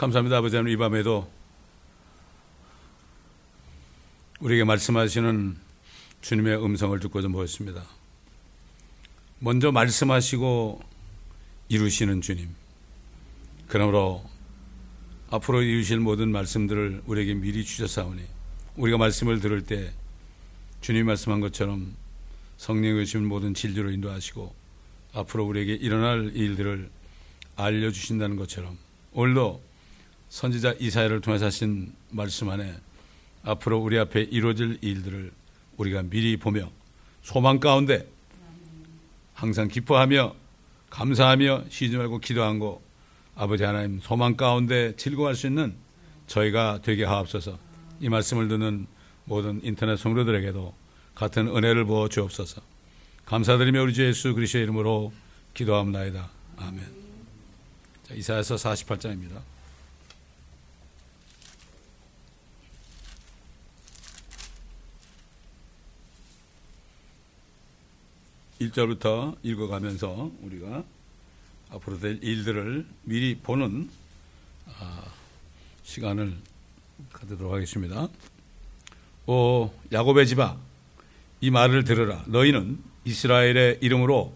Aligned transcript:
감사합니다. 0.00 0.38
아버지 0.38 0.56
하나님 0.56 0.72
이 0.72 0.78
밤에도 0.78 1.30
우리에게 4.40 4.64
말씀하시는 4.64 5.58
주님의 6.22 6.64
음성을 6.64 6.98
듣고 7.00 7.20
좀 7.20 7.32
보였습니다. 7.32 7.84
먼저 9.40 9.70
말씀하시고 9.70 10.80
이루시는 11.68 12.22
주님. 12.22 12.48
그러므로 13.68 14.24
앞으로 15.28 15.60
이루실 15.60 16.00
모든 16.00 16.32
말씀들을 16.32 17.02
우리에게 17.04 17.34
미리 17.34 17.62
주셨사오니 17.62 18.22
우리가 18.76 18.96
말씀을 18.96 19.40
들을 19.40 19.66
때 19.66 19.92
주님 20.80 21.04
말씀한 21.04 21.40
것처럼 21.40 21.94
성령의 22.56 23.04
주신 23.04 23.26
모든 23.26 23.52
진리로 23.52 23.90
인도하시고 23.90 24.54
앞으로 25.12 25.44
우리에게 25.44 25.74
일어날 25.74 26.34
일들을 26.34 26.88
알려주신다는 27.56 28.36
것처럼 28.36 28.78
오늘도 29.12 29.68
선지자 30.30 30.74
이사야를 30.78 31.20
통해서 31.20 31.46
하신 31.46 31.92
말씀 32.10 32.48
안에 32.48 32.74
앞으로 33.42 33.78
우리 33.78 33.98
앞에 33.98 34.22
이루어질 34.22 34.78
일들을 34.80 35.32
우리가 35.76 36.02
미리 36.02 36.36
보며 36.36 36.70
소망 37.22 37.58
가운데 37.58 38.08
항상 39.34 39.68
기뻐하며 39.68 40.34
감사하며 40.88 41.64
쉬지 41.68 41.96
말고 41.96 42.20
기도하고 42.20 42.80
아버지 43.34 43.64
하나님 43.64 44.00
소망 44.00 44.36
가운데 44.36 44.94
즐거워할 44.96 45.34
수 45.34 45.46
있는 45.48 45.74
저희가 46.26 46.80
되게 46.82 47.04
하옵소서. 47.04 47.58
이 48.00 48.08
말씀을 48.08 48.48
듣는 48.48 48.86
모든 49.24 49.60
인터넷 49.64 49.96
성도들에게도 49.96 50.74
같은 51.14 51.48
은혜를 51.48 51.84
부어 51.86 52.08
주옵소서. 52.08 52.62
감사드리며 53.26 53.82
우리 53.82 53.94
주 53.94 54.06
예수 54.06 54.32
그리스도의 54.34 54.64
이름으로 54.64 55.12
기도합나이다. 55.54 56.30
아멘. 56.56 56.86
자, 58.04 58.14
이사야서 58.14 58.56
48장입니다 58.56 59.49
1절부터 68.60 69.36
읽어가면서 69.42 70.30
우리가 70.42 70.84
앞으로 71.70 71.98
될 71.98 72.22
일들을 72.22 72.86
미리 73.04 73.36
보는 73.36 73.88
아, 74.78 75.04
시간을 75.82 76.36
가지도록 77.12 77.52
하겠습니다. 77.52 78.08
오 79.26 79.70
야곱의 79.92 80.26
집아 80.26 80.56
이 81.40 81.50
말을 81.50 81.84
들으라 81.84 82.24
너희는 82.26 82.78
이스라엘의 83.04 83.78
이름으로 83.80 84.32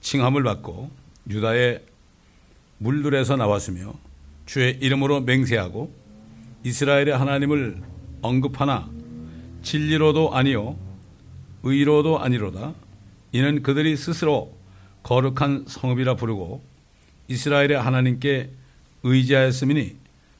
칭함을 0.00 0.42
받고 0.42 0.90
유다의 1.28 1.84
물들에서 2.78 3.36
나왔으며 3.36 3.94
주의 4.46 4.78
이름으로 4.80 5.20
맹세하고 5.20 5.92
이스라엘의 6.64 7.16
하나님을 7.16 7.82
언급하나 8.22 8.88
진리로도 9.62 10.34
아니요 10.34 10.78
의로도 11.64 12.20
아니로다 12.20 12.74
이는 13.32 13.62
그들이 13.62 13.96
스스로 13.96 14.56
거룩한 15.02 15.66
성읍이라 15.68 16.16
부르고 16.16 16.62
이스라엘의 17.28 17.80
하나님께 17.80 18.50
의지하였음이니 19.02 19.96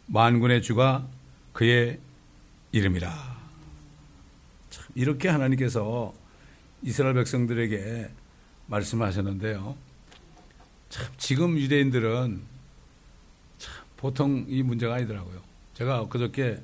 만군의 0.07 0.63
주가 0.63 1.07
그의 1.53 1.99
이름이라. 2.73 3.39
참 4.71 4.87
이렇게 4.95 5.29
하나님께서 5.29 6.15
이스라엘 6.83 7.15
백성들에게 7.15 8.11
말씀하셨는데요. 8.67 9.77
참 10.89 11.07
지금 11.19 11.59
유대인들은 11.59 12.41
참 13.59 13.85
보통 13.97 14.47
이 14.49 14.63
문제가 14.63 14.95
아니더라고요. 14.95 15.43
제가 15.75 16.09
그저께 16.09 16.61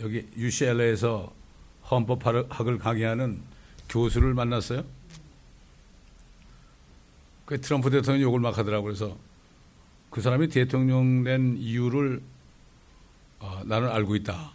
여기 0.00 0.26
UCLA에서 0.36 1.32
헌법학을 1.90 2.78
강의하는 2.78 3.42
교수를 3.88 4.34
만났어요. 4.34 4.84
그 7.46 7.60
트럼프 7.60 7.90
대통령이 7.90 8.22
욕을 8.22 8.40
막 8.40 8.58
하더라고 8.58 8.84
그래서 8.84 9.16
그 10.10 10.20
사람이 10.20 10.48
대통령 10.48 11.24
된 11.24 11.56
이유를 11.56 12.22
어, 13.40 13.62
나는 13.64 13.88
알고 13.88 14.16
있다. 14.16 14.52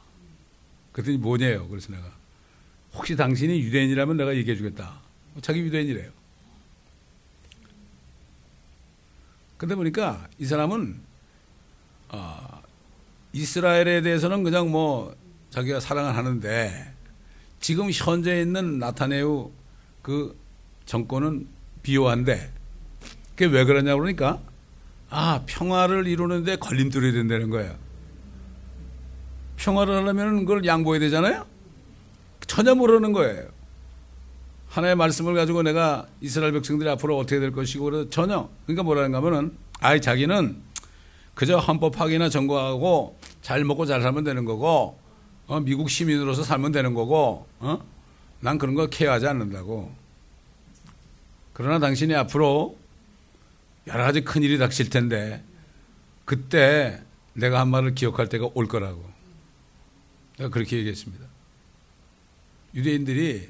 그랬더니 0.91 1.17
뭐냐요? 1.17 1.67
그래서 1.69 1.91
내가 1.91 2.03
혹시 2.93 3.15
당신이 3.15 3.59
유대인이라면 3.61 4.17
내가 4.17 4.35
얘기해 4.35 4.55
주겠다. 4.55 4.99
자기 5.41 5.61
유대인이래요. 5.61 6.11
근데 9.57 9.75
보니까 9.75 10.27
이 10.37 10.45
사람은 10.45 10.99
어, 12.09 12.61
이스라엘에 13.31 14.01
대해서는 14.01 14.43
그냥 14.43 14.69
뭐 14.69 15.15
자기가 15.49 15.79
사랑을 15.79 16.15
하는데 16.15 16.92
지금 17.63 17.89
현재 17.93 18.41
있는 18.41 18.77
나타네우 18.77 19.49
그 20.01 20.37
정권은 20.85 21.47
비호한데 21.81 22.51
그게 23.29 23.45
왜 23.45 23.63
그러냐 23.63 23.95
그러니까 23.95 24.41
아 25.09 25.43
평화를 25.45 26.05
이루는데 26.05 26.57
걸림돌이 26.57 27.13
된다는 27.13 27.49
거예요. 27.49 27.73
평화를 29.55 29.95
하려면 29.95 30.39
그걸 30.39 30.65
양보해야 30.65 30.99
되잖아요. 30.99 31.45
전혀 32.47 32.75
모르는 32.75 33.13
거예요. 33.13 33.47
하나의 34.67 34.97
말씀을 34.97 35.33
가지고 35.33 35.63
내가 35.63 36.05
이스라엘 36.19 36.51
백성들이 36.51 36.89
앞으로 36.89 37.17
어떻게 37.17 37.39
될 37.39 37.53
것이고 37.53 37.85
그래서 37.85 38.09
전혀 38.09 38.49
그러니까 38.65 38.83
뭐라는가 38.83 39.19
하면은 39.19 39.57
아이 39.79 40.01
자기는 40.01 40.61
그저 41.33 41.59
헌법 41.59 41.97
확인이나 41.97 42.27
점거하고 42.27 43.17
잘 43.41 43.63
먹고 43.63 43.85
잘 43.85 44.01
살면 44.01 44.25
되는 44.25 44.43
거고 44.43 45.01
어, 45.47 45.59
미국 45.59 45.89
시민으로서 45.89 46.43
살면 46.43 46.71
되는 46.71 46.93
거고, 46.93 47.47
어? 47.59 47.83
난 48.39 48.57
그런 48.57 48.75
거 48.75 48.87
케어하지 48.87 49.27
않는다고. 49.27 49.93
그러나 51.53 51.79
당신이 51.79 52.15
앞으로 52.15 52.77
여러 53.87 54.03
가지 54.03 54.21
큰 54.21 54.43
일이 54.43 54.57
닥칠 54.57 54.89
텐데, 54.89 55.43
그때 56.25 57.01
내가 57.33 57.59
한 57.59 57.69
말을 57.69 57.95
기억할 57.95 58.29
때가 58.29 58.49
올 58.53 58.67
거라고. 58.67 59.03
내가 60.37 60.49
그렇게 60.49 60.77
얘기했습니다. 60.77 61.25
유대인들이 62.73 63.49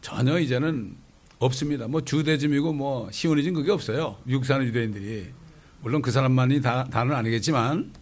전혀 0.00 0.38
이제는 0.38 0.96
없습니다. 1.38 1.86
뭐 1.86 2.04
주대즘이고 2.04 2.72
뭐 2.72 3.10
시오니즘 3.10 3.54
그게 3.54 3.70
없어요. 3.70 4.18
미국 4.24 4.44
사는 4.44 4.64
유대인들이. 4.66 5.32
물론 5.80 6.02
그 6.02 6.10
사람만이 6.10 6.60
다, 6.60 6.84
다는 6.84 7.14
아니겠지만 7.14 7.92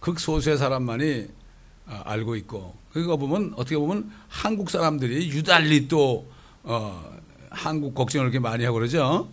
극소수의 0.00 0.58
사람만이 0.58 1.22
어, 1.22 1.37
알고 2.04 2.36
있고 2.36 2.76
그거 2.92 3.16
보면 3.16 3.54
어떻게 3.56 3.76
보면 3.76 4.10
한국 4.28 4.70
사람들이 4.70 5.30
유달리 5.30 5.88
또 5.88 6.30
어, 6.62 7.16
한국 7.50 7.94
걱정을 7.94 8.26
이렇게 8.26 8.38
많이 8.38 8.64
하고 8.64 8.74
그러죠. 8.78 9.28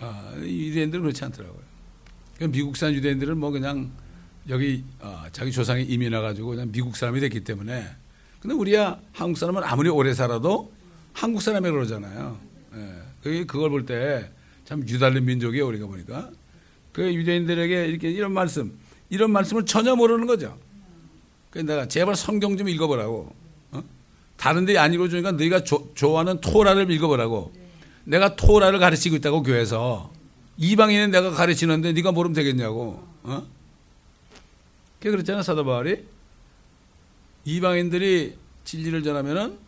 어, 0.00 0.34
유대인들은 0.40 1.02
그렇지 1.02 1.24
않더라고요. 1.24 1.62
미국산 2.48 2.92
유대인들은 2.94 3.38
뭐 3.38 3.50
그냥 3.50 3.92
여기 4.48 4.84
어, 5.00 5.24
자기 5.32 5.52
조상이 5.52 5.84
이민 5.84 6.12
와가지고 6.12 6.50
그냥 6.50 6.72
미국 6.72 6.96
사람이 6.96 7.20
됐기 7.20 7.44
때문에 7.44 7.86
근데 8.40 8.54
우리야 8.54 8.98
한국 9.12 9.38
사람은 9.38 9.62
아무리 9.64 9.88
오래 9.88 10.12
살아도 10.14 10.72
한국 11.12 11.42
사람이 11.42 11.70
그러잖아요. 11.70 12.38
예. 12.74 13.44
그걸 13.44 13.70
볼 13.70 13.86
때 13.86 14.28
참 14.64 14.88
유달린 14.88 15.24
민족이에요 15.26 15.66
우리가 15.66 15.86
보니까 15.86 16.30
그 16.92 17.12
유대인들에게 17.12 17.86
이렇게 17.88 18.10
이런 18.10 18.32
말씀 18.32 18.78
이런 19.10 19.30
말씀을 19.30 19.66
전혀 19.66 19.94
모르는 19.94 20.26
거죠. 20.26 20.58
그래서 21.52 21.66
내가 21.66 21.86
제발 21.86 22.16
성경 22.16 22.56
좀 22.56 22.68
읽어보라고. 22.68 23.32
어? 23.72 23.84
다른 24.36 24.64
데 24.64 24.76
안 24.78 24.92
읽어주니까 24.92 25.32
너희가 25.32 25.62
조, 25.62 25.92
좋아하는 25.94 26.40
토라를 26.40 26.90
읽어보라고. 26.90 27.52
내가 28.04 28.34
토라를 28.34 28.80
가르치고 28.80 29.14
있다고 29.16 29.42
교회에서. 29.44 30.10
이방인은 30.56 31.10
내가 31.12 31.30
가르치는데 31.30 31.92
네가 31.92 32.10
모르면 32.12 32.34
되겠냐고. 32.34 33.06
어? 33.22 33.46
그게 34.98 35.10
그랬잖아 35.10 35.42
사도 35.42 35.64
바울이. 35.64 36.04
이방인들이 37.44 38.36
진리를 38.64 39.02
전하면은 39.02 39.58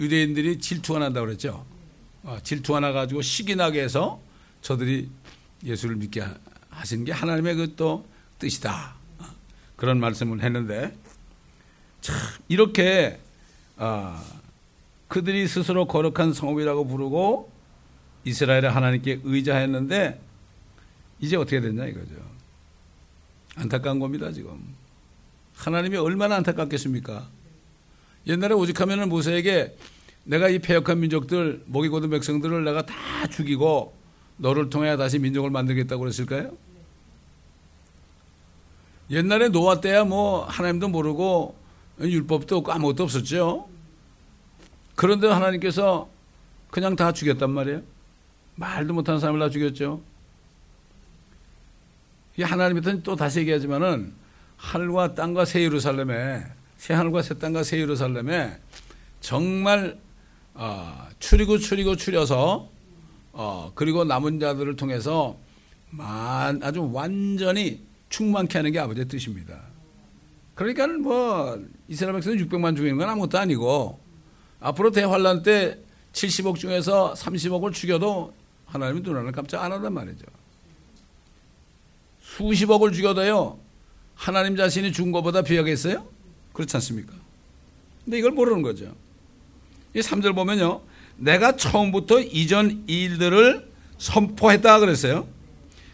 유대인들이 0.00 0.58
질투가 0.58 0.98
난다고 0.98 1.26
그랬죠. 1.26 1.64
어, 2.24 2.38
질투가 2.42 2.80
나가지고 2.80 3.22
시기 3.22 3.54
나게 3.54 3.82
해서 3.82 4.20
저들이 4.60 5.08
예수를 5.64 5.96
믿게 5.96 6.24
하신 6.70 7.04
게 7.04 7.12
하나님의 7.12 7.54
그 7.54 7.76
또 7.76 8.06
뜻이다. 8.38 8.94
어, 9.18 9.24
그런 9.76 10.00
말씀을 10.00 10.42
했는데 10.42 10.96
참 12.00 12.16
이렇게 12.48 13.18
아, 13.76 14.22
그들이 15.08 15.46
스스로 15.48 15.86
거룩한 15.86 16.32
성읍이라고 16.32 16.86
부르고 16.86 17.50
이스라엘의 18.24 18.70
하나님께 18.70 19.20
의지하였는데 19.24 20.20
이제 21.20 21.36
어떻게 21.36 21.60
됐냐 21.60 21.86
이거죠. 21.86 22.14
안타까운 23.56 23.98
겁니다 23.98 24.30
지금. 24.32 24.58
하나님이 25.56 25.96
얼마나 25.96 26.36
안타깝겠습니까? 26.36 27.26
옛날에 28.26 28.54
오직하면은 28.54 29.08
모세에게 29.08 29.76
내가 30.24 30.48
이 30.48 30.58
폐역한 30.58 31.00
민족들 31.00 31.62
목이 31.66 31.88
고든 31.88 32.10
백성들을 32.10 32.62
내가 32.64 32.84
다 32.84 32.94
죽이고 33.30 33.94
너를 34.36 34.70
통해 34.70 34.96
다시 34.96 35.18
민족을 35.18 35.50
만들겠다고 35.50 36.00
그랬을까요? 36.00 36.52
옛날에 39.10 39.48
노아 39.48 39.80
때야 39.80 40.04
뭐 40.04 40.44
하나님도 40.44 40.88
모르고 40.88 41.56
율법도 42.00 42.58
없고 42.58 42.72
아무것도 42.72 43.04
없었죠. 43.04 43.68
그런데 44.94 45.28
하나님께서 45.28 46.08
그냥 46.70 46.96
다 46.96 47.12
죽였단 47.12 47.50
말이에요. 47.50 47.82
말도 48.56 48.94
못하는 48.94 49.20
사람을 49.20 49.40
다 49.40 49.50
죽였죠. 49.50 50.00
이 52.36 52.42
하나님한테는 52.42 53.02
또 53.02 53.16
다시 53.16 53.40
얘기하지만은 53.40 54.12
하늘과 54.56 55.14
땅과 55.14 55.44
새 55.44 55.62
예루살렘에 55.62 56.44
새 56.76 56.94
하늘과 56.94 57.22
새 57.22 57.38
땅과 57.38 57.62
새 57.62 57.78
예루살렘에 57.78 58.58
정말 59.20 59.98
어, 60.54 61.08
추리고 61.18 61.58
추리고 61.58 61.96
추려서 61.96 62.68
어, 63.32 63.72
그리고 63.74 64.04
남은 64.04 64.40
자들을 64.40 64.76
통해서 64.76 65.36
만, 65.90 66.60
아주 66.62 66.90
완전히 66.92 67.80
충만케 68.08 68.58
하는 68.58 68.72
게 68.72 68.78
아버지의 68.78 69.06
뜻입니다. 69.06 69.67
그러니까 70.58 70.88
뭐 70.88 71.64
이스라엘 71.86 72.14
백성 72.14 72.32
600만 72.32 72.76
죽이는 72.76 72.98
건 72.98 73.08
아무것도 73.08 73.38
아니고 73.38 74.00
앞으로 74.58 74.90
대환란 74.90 75.44
때 75.44 75.78
70억 76.12 76.56
중에서 76.56 77.14
30억을 77.14 77.72
죽여도 77.72 78.34
하나님이 78.66 79.02
눈을 79.02 79.30
깜짝 79.30 79.62
안 79.62 79.70
한단 79.70 79.94
말이죠. 79.94 80.24
수십억을 82.20 82.90
죽여도요 82.90 83.56
하나님 84.16 84.56
자신이 84.56 84.90
죽은 84.90 85.12
것보다 85.12 85.42
비하겠어요? 85.42 86.04
그렇지 86.52 86.76
않습니까? 86.76 87.12
근데 88.04 88.18
이걸 88.18 88.32
모르는 88.32 88.62
거죠. 88.62 88.92
이 89.94 90.00
3절 90.00 90.34
보면요. 90.34 90.80
내가 91.18 91.54
처음부터 91.54 92.20
이전 92.20 92.82
일들을 92.88 93.70
선포했다 93.98 94.80
그랬어요. 94.80 95.28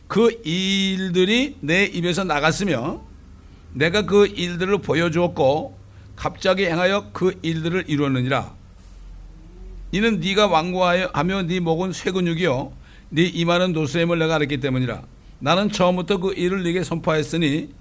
그 0.09 0.41
일들이 0.43 1.59
내 1.61 1.85
입에서 1.85 2.25
나갔으며 2.25 3.14
내가 3.75 4.03
그 4.03 4.27
일들을 4.27 4.79
보여주었고 4.79 5.77
갑자기 6.17 6.65
행하여 6.65 7.11
그 7.13 7.39
일들을 7.43 7.85
이루었느니라. 7.89 8.55
이는 9.93 10.21
네가 10.21 10.47
완고하며 10.47 11.43
네 11.43 11.61
목은 11.61 11.93
쇠근육이요 11.93 12.73
네 13.11 13.23
이마는 13.23 13.73
노쇠임을 13.73 14.19
내가 14.19 14.37
알았기 14.37 14.59
때문이라. 14.59 15.03
나는 15.41 15.71
처음부터 15.71 16.19
그 16.19 16.33
일을 16.33 16.63
네게 16.63 16.85
선포했으니 16.85 17.75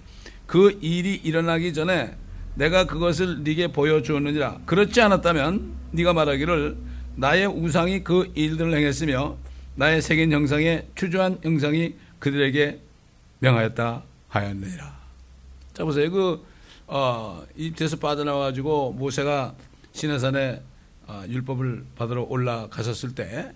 그 0.45 0.77
일이 0.81 1.15
일어나기 1.15 1.73
전에 1.73 2.15
내가 2.55 2.85
그것을 2.85 3.43
네게 3.43 3.67
보여주었느니라. 3.69 4.59
그렇지 4.65 5.01
않았다면 5.01 5.73
네가 5.91 6.13
말하기를 6.13 6.77
나의 7.15 7.47
우상이 7.47 8.03
그 8.03 8.31
일들을 8.35 8.75
행했으며 8.75 9.37
나의 9.75 10.01
색인 10.01 10.31
형상의 10.31 10.87
추조한 10.95 11.39
형상이 11.43 11.95
그들에게 12.19 12.79
명하였다 13.39 14.03
하였느니라. 14.29 15.02
자 15.73 15.83
보세요. 15.83 16.09
그 16.11 16.45
어, 16.87 17.43
이집트에서 17.55 17.97
빠져나와 17.97 18.45
가지고 18.45 18.93
모세가 18.93 19.55
시내산에 19.93 20.61
어, 21.07 21.23
율법을 21.27 21.85
받으러 21.95 22.23
올라가셨을 22.23 23.15
때 23.15 23.53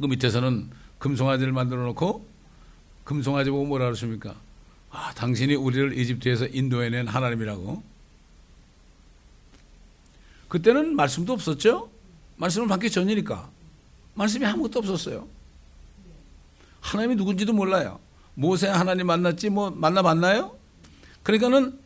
그 0.00 0.06
밑에서는 0.06 0.70
금송아지를 0.98 1.52
만들어 1.52 1.82
놓고 1.84 2.26
금송아지 3.04 3.50
보고 3.50 3.66
뭐라 3.66 3.84
그러십니까? 3.84 4.34
아, 4.90 5.12
당신이 5.14 5.54
우리를 5.54 5.96
이집트에서 5.96 6.46
인도해낸 6.46 7.06
하나님이라고. 7.06 7.82
그때는 10.48 10.96
말씀도 10.96 11.34
없었죠? 11.34 11.90
말씀을 12.36 12.66
받기 12.66 12.90
전이니까. 12.90 13.50
말씀이 14.14 14.44
아무것도 14.46 14.80
없었어요. 14.80 15.28
하나님이 16.80 17.16
누군지도 17.16 17.52
몰라요. 17.52 18.00
모세 18.34 18.68
하나님 18.68 19.06
만났지 19.06 19.50
뭐 19.50 19.70
만나 19.70 20.02
봤나요? 20.02 20.56
그러니까는 21.22 21.78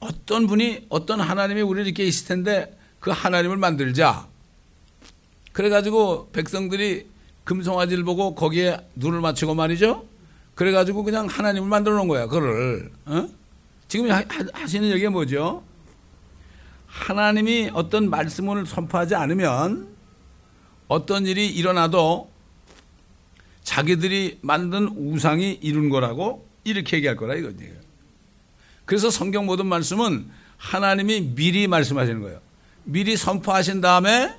어떤 0.00 0.46
분이 0.46 0.86
어떤 0.88 1.20
하나님이 1.20 1.62
우리 1.62 1.82
이렇게 1.82 2.04
있을 2.04 2.26
텐데 2.28 2.78
그 3.00 3.10
하나님을 3.10 3.56
만들자. 3.56 4.28
그래가지고 5.52 6.30
백성들이 6.32 7.06
금송아지를 7.44 8.04
보고 8.04 8.34
거기에 8.34 8.78
눈을 8.94 9.20
맞추고 9.20 9.54
말이죠. 9.54 10.06
그래가지고 10.54 11.04
그냥 11.04 11.26
하나님을 11.26 11.68
만들어 11.68 11.96
놓은 11.96 12.08
거야. 12.08 12.26
그를 12.26 12.90
어? 13.06 13.28
지금 13.88 14.10
하시는 14.10 14.90
얘기가 14.90 15.10
뭐죠? 15.10 15.64
하나님이 16.86 17.70
어떤 17.72 18.10
말씀을 18.10 18.66
선포하지 18.66 19.14
않으면 19.14 19.88
어떤 20.88 21.26
일이 21.26 21.48
일어나도 21.48 22.30
자기들이 23.62 24.38
만든 24.42 24.88
우상이 24.88 25.58
이룬 25.62 25.90
거라고 25.90 26.46
이렇게 26.64 26.96
얘기할 26.96 27.16
거라 27.16 27.34
이거지. 27.34 27.70
그래서 28.88 29.10
성경 29.10 29.44
모든 29.44 29.66
말씀은 29.66 30.30
하나님이 30.56 31.34
미리 31.34 31.68
말씀하시는 31.68 32.22
거예요. 32.22 32.40
미리 32.84 33.18
선포하신 33.18 33.82
다음에 33.82 34.34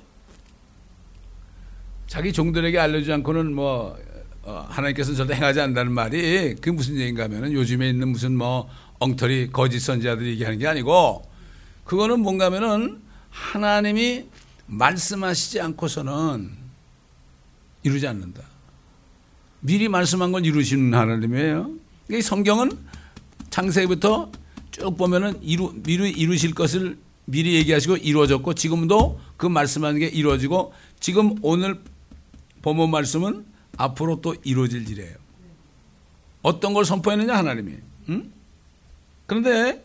자기 2.08 2.32
종들에게 2.32 2.76
알려주지 2.76 3.12
않고는 3.12 3.54
뭐 3.54 3.96
어, 4.42 4.66
하나님께서는 4.68 5.16
절대 5.16 5.34
행하지 5.34 5.60
않는다는 5.60 5.92
말이 5.92 6.56
그게 6.56 6.72
무슨 6.72 6.96
얘기인가 6.96 7.24
하면은 7.24 7.52
요즘에 7.52 7.90
있는 7.90 8.08
무슨 8.08 8.36
뭐 8.36 8.68
엉터리 8.98 9.50
거짓 9.52 9.78
선지자들이 9.78 10.30
얘기하는 10.30 10.58
게 10.58 10.66
아니고 10.66 11.30
그거는 11.84 12.18
뭔가 12.18 12.46
하면은 12.46 13.00
하나님이 13.30 14.26
말씀하시지 14.66 15.60
않고서는 15.60 16.50
이루지 17.84 18.04
않는다. 18.08 18.42
미리 19.60 19.88
말씀한 19.88 20.32
건 20.32 20.44
이루시는 20.44 20.92
하나님이에요. 20.92 21.70
이 22.10 22.20
성경은 22.20 22.89
창세기부터 23.50 24.30
쭉 24.70 24.96
보면은 24.96 25.42
이루, 25.42 25.72
미리 25.82 26.10
이루실 26.10 26.54
것을 26.54 26.98
미리 27.24 27.54
얘기하시고 27.54 27.98
이루어졌고 27.98 28.54
지금도 28.54 29.20
그 29.36 29.46
말씀하는 29.46 30.00
게 30.00 30.06
이루어지고 30.06 30.72
지금 30.98 31.36
오늘 31.42 31.80
본문 32.62 32.90
말씀은 32.90 33.44
앞으로 33.76 34.20
또 34.20 34.34
이루어질 34.44 34.88
일이에요. 34.88 35.16
어떤 36.42 36.74
걸 36.74 36.84
선포했느냐 36.84 37.36
하나님이. 37.36 37.74
응? 38.08 38.32
그런데 39.26 39.84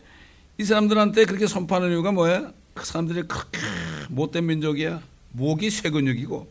이 0.58 0.64
사람들한테 0.64 1.24
그렇게 1.26 1.46
선포하는 1.46 1.90
이유가 1.90 2.12
뭐야? 2.12 2.52
그 2.74 2.84
사람들이 2.84 3.22
그렇게 3.22 3.60
못된 4.08 4.46
민족이야. 4.46 5.02
목이 5.32 5.70
쇠근육이고 5.70 6.50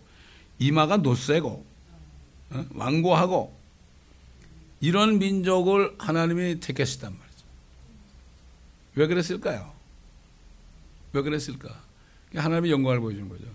이마가 0.60 0.98
노쇠고 0.98 1.66
어? 2.52 2.66
완고하고 2.74 3.56
이런 4.80 5.20
민족을 5.20 5.96
하나님이 5.98 6.60
택했단 6.60 7.12
말이죠. 7.12 7.46
왜 8.96 9.08
그랬을까요? 9.08 9.74
왜 11.14 11.22
그랬을까? 11.22 11.82
하나님의 12.36 12.72
영광을 12.72 13.00
보여주는 13.00 13.28
거죠. 13.30 13.46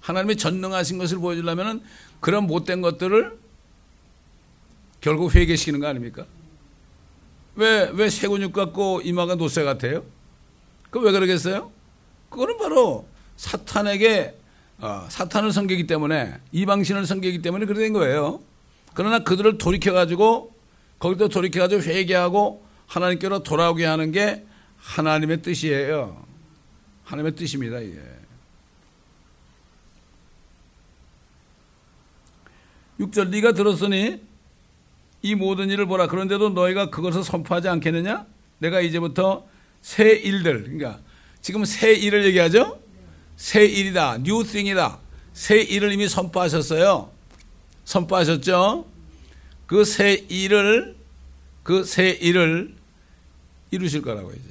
하나님의 0.00 0.36
전능하신 0.36 0.98
것을 0.98 1.18
보여주려면 1.18 1.82
그런 2.20 2.46
못된 2.46 2.80
것들을 2.80 3.38
결국 5.00 5.34
회개시키는 5.34 5.80
거 5.80 5.86
아닙니까? 5.86 6.26
왜, 7.54 7.90
왜 7.92 8.10
쇠근육 8.10 8.52
같고 8.52 9.00
이마가 9.02 9.34
노쇠 9.34 9.64
같아요? 9.64 10.04
그 10.90 10.98
왜 11.00 11.12
그러겠어요? 11.12 11.70
그거는 12.30 12.58
바로 12.58 13.06
사탄에게, 13.36 14.36
어, 14.78 15.06
사탄을 15.08 15.52
섬기기 15.52 15.86
때문에, 15.86 16.38
이방신을 16.52 17.06
섬기기 17.06 17.42
때문에 17.42 17.64
그렇게 17.66 17.84
된 17.84 17.92
거예요. 17.92 18.40
그러나 18.94 19.20
그들을 19.20 19.58
돌이켜가지고, 19.58 20.54
거기도 20.98 21.28
돌이켜가지고 21.28 21.82
회개하고 21.82 22.66
하나님께로 22.86 23.42
돌아오게 23.42 23.84
하는 23.84 24.12
게 24.12 24.44
하나님의 24.76 25.42
뜻이에요. 25.42 26.24
하나님의 27.04 27.34
뜻입니다, 27.36 27.78
이게. 27.80 27.98
6절 33.00 33.28
네가 33.30 33.52
들었으니 33.52 34.20
이 35.22 35.34
모든 35.34 35.70
일을 35.70 35.86
보라. 35.86 36.06
그런데도 36.06 36.50
너희가 36.50 36.90
그것을 36.90 37.24
선포하지 37.24 37.68
않겠느냐? 37.68 38.26
내가 38.58 38.80
이제부터 38.80 39.46
새 39.80 40.10
일들, 40.10 40.64
그러니까 40.64 41.00
지금 41.40 41.64
새 41.64 41.94
일을 41.94 42.24
얘기하죠? 42.26 42.80
새 43.36 43.64
일이다. 43.64 44.18
new 44.18 44.44
thing이다. 44.44 44.98
새 45.32 45.60
일을 45.62 45.92
이미 45.92 46.08
선포하셨어요. 46.08 47.10
선포하셨죠? 47.90 48.86
그 49.66 49.84
새 49.84 50.14
일을, 50.28 50.96
그 51.64 51.84
새 51.84 52.10
일을 52.10 52.74
이루실 53.70 54.02
거라고 54.02 54.30
이제. 54.32 54.42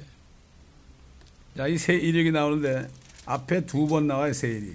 자, 1.58 1.68
이 1.68 1.78
새 1.78 1.96
일이 1.96 2.32
나오는데 2.32 2.90
앞에 3.26 3.66
두 3.66 3.88
번 3.88 4.08
나와요, 4.08 4.34
새 4.34 4.50
일이. 4.50 4.74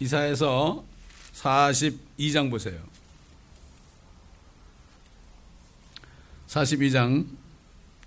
이사에서 0.00 0.84
42장 1.34 2.50
보세요. 2.50 2.78
42장 6.48 7.26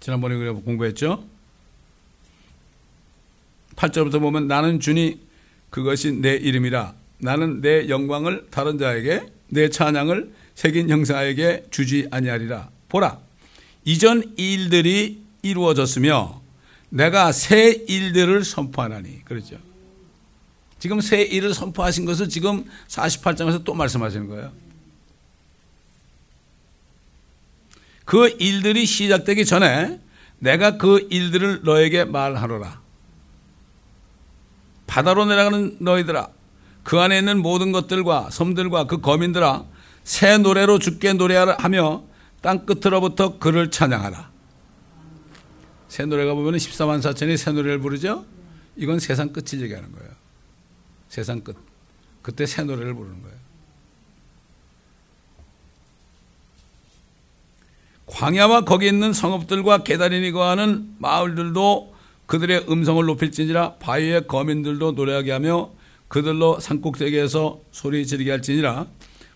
지난번에 0.02 0.36
그래 0.36 0.52
공부했죠? 0.52 1.24
8절부터 3.76 4.20
보면 4.20 4.48
나는 4.48 4.80
주니 4.80 5.20
그것이 5.70 6.12
내 6.14 6.36
이름이라 6.36 6.94
나는 7.20 7.62
내 7.62 7.90
영광을 7.90 8.48
다른 8.52 8.78
자에게 8.78 9.34
내 9.48 9.70
찬양을 9.70 10.34
새긴 10.56 10.90
형사에게 10.90 11.66
주지 11.70 12.08
아니하리라 12.12 12.70
보라 12.90 13.20
이전 13.84 14.34
일들이 14.38 15.22
이루어졌으며 15.42 16.42
내가 16.90 17.32
새 17.32 17.72
일들을 17.88 18.44
선포하나니 18.44 19.24
그렇죠. 19.26 19.58
지금 20.80 21.02
새 21.02 21.22
일을 21.22 21.54
선포하신 21.54 22.06
것을 22.06 22.30
지금 22.30 22.66
48장에서 22.88 23.64
또 23.64 23.74
말씀하시는 23.74 24.28
거예요. 24.28 24.52
그 28.06 28.30
일들이 28.40 28.86
시작되기 28.86 29.46
전에 29.46 30.00
내가 30.40 30.78
그 30.78 31.08
일들을 31.10 31.62
너에게 31.64 32.06
말하노라. 32.06 32.82
바다로 34.86 35.26
내려가는 35.26 35.78
너희들아, 35.80 36.30
그 36.86 37.00
안에 37.00 37.18
있는 37.18 37.42
모든 37.42 37.72
것들과 37.72 38.30
섬들과 38.30 38.86
그 38.86 39.02
거민들아, 39.02 39.66
새 40.04 40.38
노래로 40.38 40.78
죽게 40.78 41.14
노래하며 41.14 42.04
땅 42.42 42.66
끝으로부터 42.68 43.40
그를 43.40 43.72
찬양하라. 43.72 44.30
새 45.88 46.06
노래가 46.06 46.36
보면 46.36 46.54
14만 46.58 47.02
4천이 47.02 47.38
새 47.38 47.52
노래를 47.52 47.80
부르죠? 47.80 48.24
이건 48.76 49.00
세상 49.00 49.34
끝을 49.34 49.62
얘기하는 49.62 49.92
거예요. 49.94 50.12
세상 51.10 51.42
끝. 51.42 51.58
그때 52.22 52.46
새 52.46 52.64
노래를 52.64 52.94
부르는 52.94 53.20
거예요. 53.24 53.36
광야와 58.06 58.62
거기 58.62 58.86
있는 58.86 59.12
성읍들과 59.12 59.80
계다리니 59.80 60.32
거하는 60.34 60.94
마을들도 61.00 61.96
그들의 62.28 62.68
음성을 62.70 63.04
높일지니라 63.04 63.76
바위의 63.76 64.28
거민들도 64.28 64.92
노래하게 64.92 65.32
하며 65.32 65.72
그들로 66.16 66.62
산꼭대기에서 66.62 67.60
소리 67.74 68.08
지르게 68.08 68.32
할지니라 68.32 68.88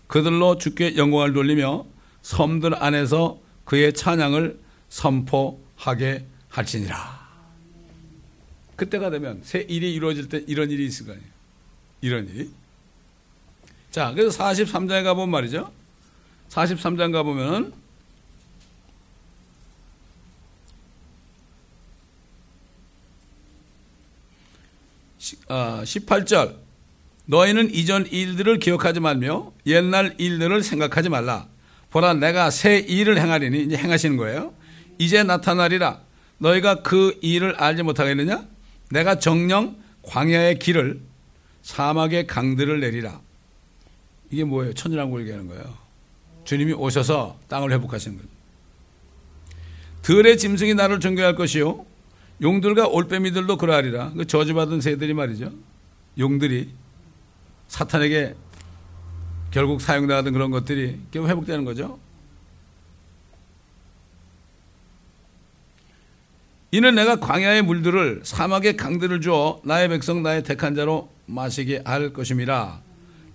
그들로 0.06 0.56
주께 0.56 0.96
영광을 0.96 1.34
돌리며 1.34 1.84
섬들 2.22 2.82
안에서 2.82 3.38
그의 3.66 3.92
찬양을 3.92 4.58
선포하게 4.88 6.24
할지니라. 6.48 7.20
그때가 8.76 9.10
되면 9.10 9.42
새 9.44 9.60
일이 9.68 9.92
이루어질 9.94 10.30
때 10.30 10.42
이런 10.46 10.70
일이 10.70 10.86
있을 10.86 11.04
거 11.04 11.12
아니에요. 11.12 11.28
이런 12.00 12.26
일이. 12.28 12.50
자, 13.90 14.14
그래서 14.14 14.42
43장에 14.42 15.04
가보면 15.04 15.28
말이죠. 15.28 15.70
43장 16.48 17.12
가보면은 17.12 17.74
18절 25.18 26.48
아, 26.48 26.69
너희는 27.30 27.72
이전 27.72 28.06
일들을 28.06 28.58
기억하지 28.58 28.98
말며 28.98 29.52
옛날 29.64 30.16
일들을 30.18 30.64
생각하지 30.64 31.10
말라. 31.10 31.46
보라 31.90 32.14
내가 32.14 32.50
새 32.50 32.78
일을 32.78 33.20
행하리니 33.20 33.62
이제 33.62 33.76
행하시는 33.76 34.16
거예요. 34.16 34.52
이제 34.98 35.22
나타나리라. 35.22 36.00
너희가 36.38 36.82
그 36.82 37.16
일을 37.22 37.54
알지 37.54 37.84
못하겠느냐? 37.84 38.44
내가 38.90 39.20
정령 39.20 39.76
광야의 40.02 40.58
길을 40.58 41.00
사막의 41.62 42.26
강들을 42.26 42.80
내리라. 42.80 43.20
이게 44.32 44.42
뭐예요? 44.42 44.74
천연왕국을 44.74 45.22
얘기하는 45.22 45.46
거예요. 45.46 45.62
주님이 46.44 46.72
오셔서 46.72 47.38
땅을 47.46 47.70
회복하시는 47.70 48.16
거예요. 48.16 48.30
들의 50.02 50.36
짐승이 50.36 50.74
나를 50.74 50.98
존경할 50.98 51.36
것이요. 51.36 51.86
용들과 52.42 52.88
올빼미들도 52.88 53.56
그러하리라. 53.56 54.14
그 54.16 54.26
저주받은 54.26 54.80
새들이 54.80 55.14
말이죠. 55.14 55.52
용들이 56.18 56.79
사탄에게 57.70 58.34
결국 59.52 59.80
사용당하던 59.80 60.32
그런 60.32 60.50
것들이 60.50 61.00
회복되는 61.14 61.64
거죠. 61.64 61.98
이는 66.72 66.94
내가 66.94 67.16
광야의 67.18 67.62
물들을 67.62 68.22
사막의 68.24 68.76
강들을 68.76 69.20
주어 69.20 69.60
나의 69.64 69.88
백성 69.88 70.22
나의 70.22 70.42
택한 70.44 70.74
자로 70.74 71.10
마시게 71.26 71.82
할 71.84 72.12
것임이라. 72.12 72.82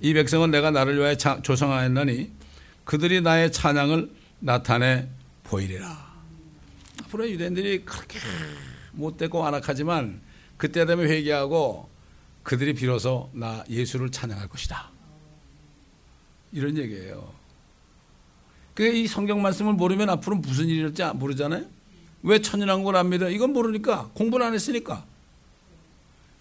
이 0.02 0.14
백성은 0.14 0.52
내가 0.52 0.72
나를 0.72 0.98
위하여 0.98 1.16
조성하였나니 1.16 2.32
그들이 2.84 3.22
나의 3.22 3.52
찬양을 3.52 4.10
나타내 4.40 5.08
보이리라. 5.44 6.14
앞으로 7.04 7.30
유대인들이 7.30 7.84
그렇게 7.84 8.20
못되고 8.92 9.38
완악하지만 9.40 10.22
그때 10.58 10.86
되면 10.86 11.08
회개하고 11.08 11.95
그들이 12.46 12.74
비로소 12.76 13.30
나 13.34 13.64
예수를 13.70 14.12
찬양할 14.12 14.48
것이다. 14.48 14.90
이런 16.54 16.78
얘기예요. 16.78 17.34
그이 18.76 19.08
성경 19.08 19.42
말씀을 19.42 19.74
모르면 19.74 20.10
앞으로 20.12 20.38
무슨 20.38 20.68
일이 20.68 20.78
일지 20.80 21.04
모르잖아요. 21.16 21.66
왜 22.22 22.40
천연왕국을 22.40 22.96
안 22.96 23.10
믿어? 23.10 23.30
이건 23.30 23.52
모르니까 23.52 24.12
공부를 24.14 24.46
안 24.46 24.54
했으니까. 24.54 25.04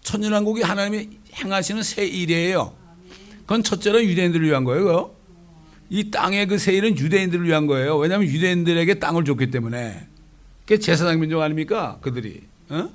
천연왕국이 0.02 0.60
하나님이 0.62 1.08
행하시는 1.36 1.82
새 1.82 2.06
일이에요. 2.06 2.74
그건 3.40 3.62
첫째로 3.62 4.04
유대인들을 4.04 4.46
위한 4.46 4.64
거예요. 4.64 5.14
이 5.88 6.10
땅의 6.10 6.46
그 6.48 6.58
새 6.58 6.74
일은 6.74 6.98
유대인들을 6.98 7.46
위한 7.46 7.66
거예요. 7.66 7.96
왜냐하면 7.96 8.28
유대인들에게 8.28 8.98
땅을 8.98 9.24
줬기 9.24 9.50
때문에. 9.50 10.06
그게 10.66 10.78
제사장 10.78 11.18
민족 11.18 11.40
아닙니까? 11.40 11.98
그들이. 12.02 12.42
어? 12.68 12.90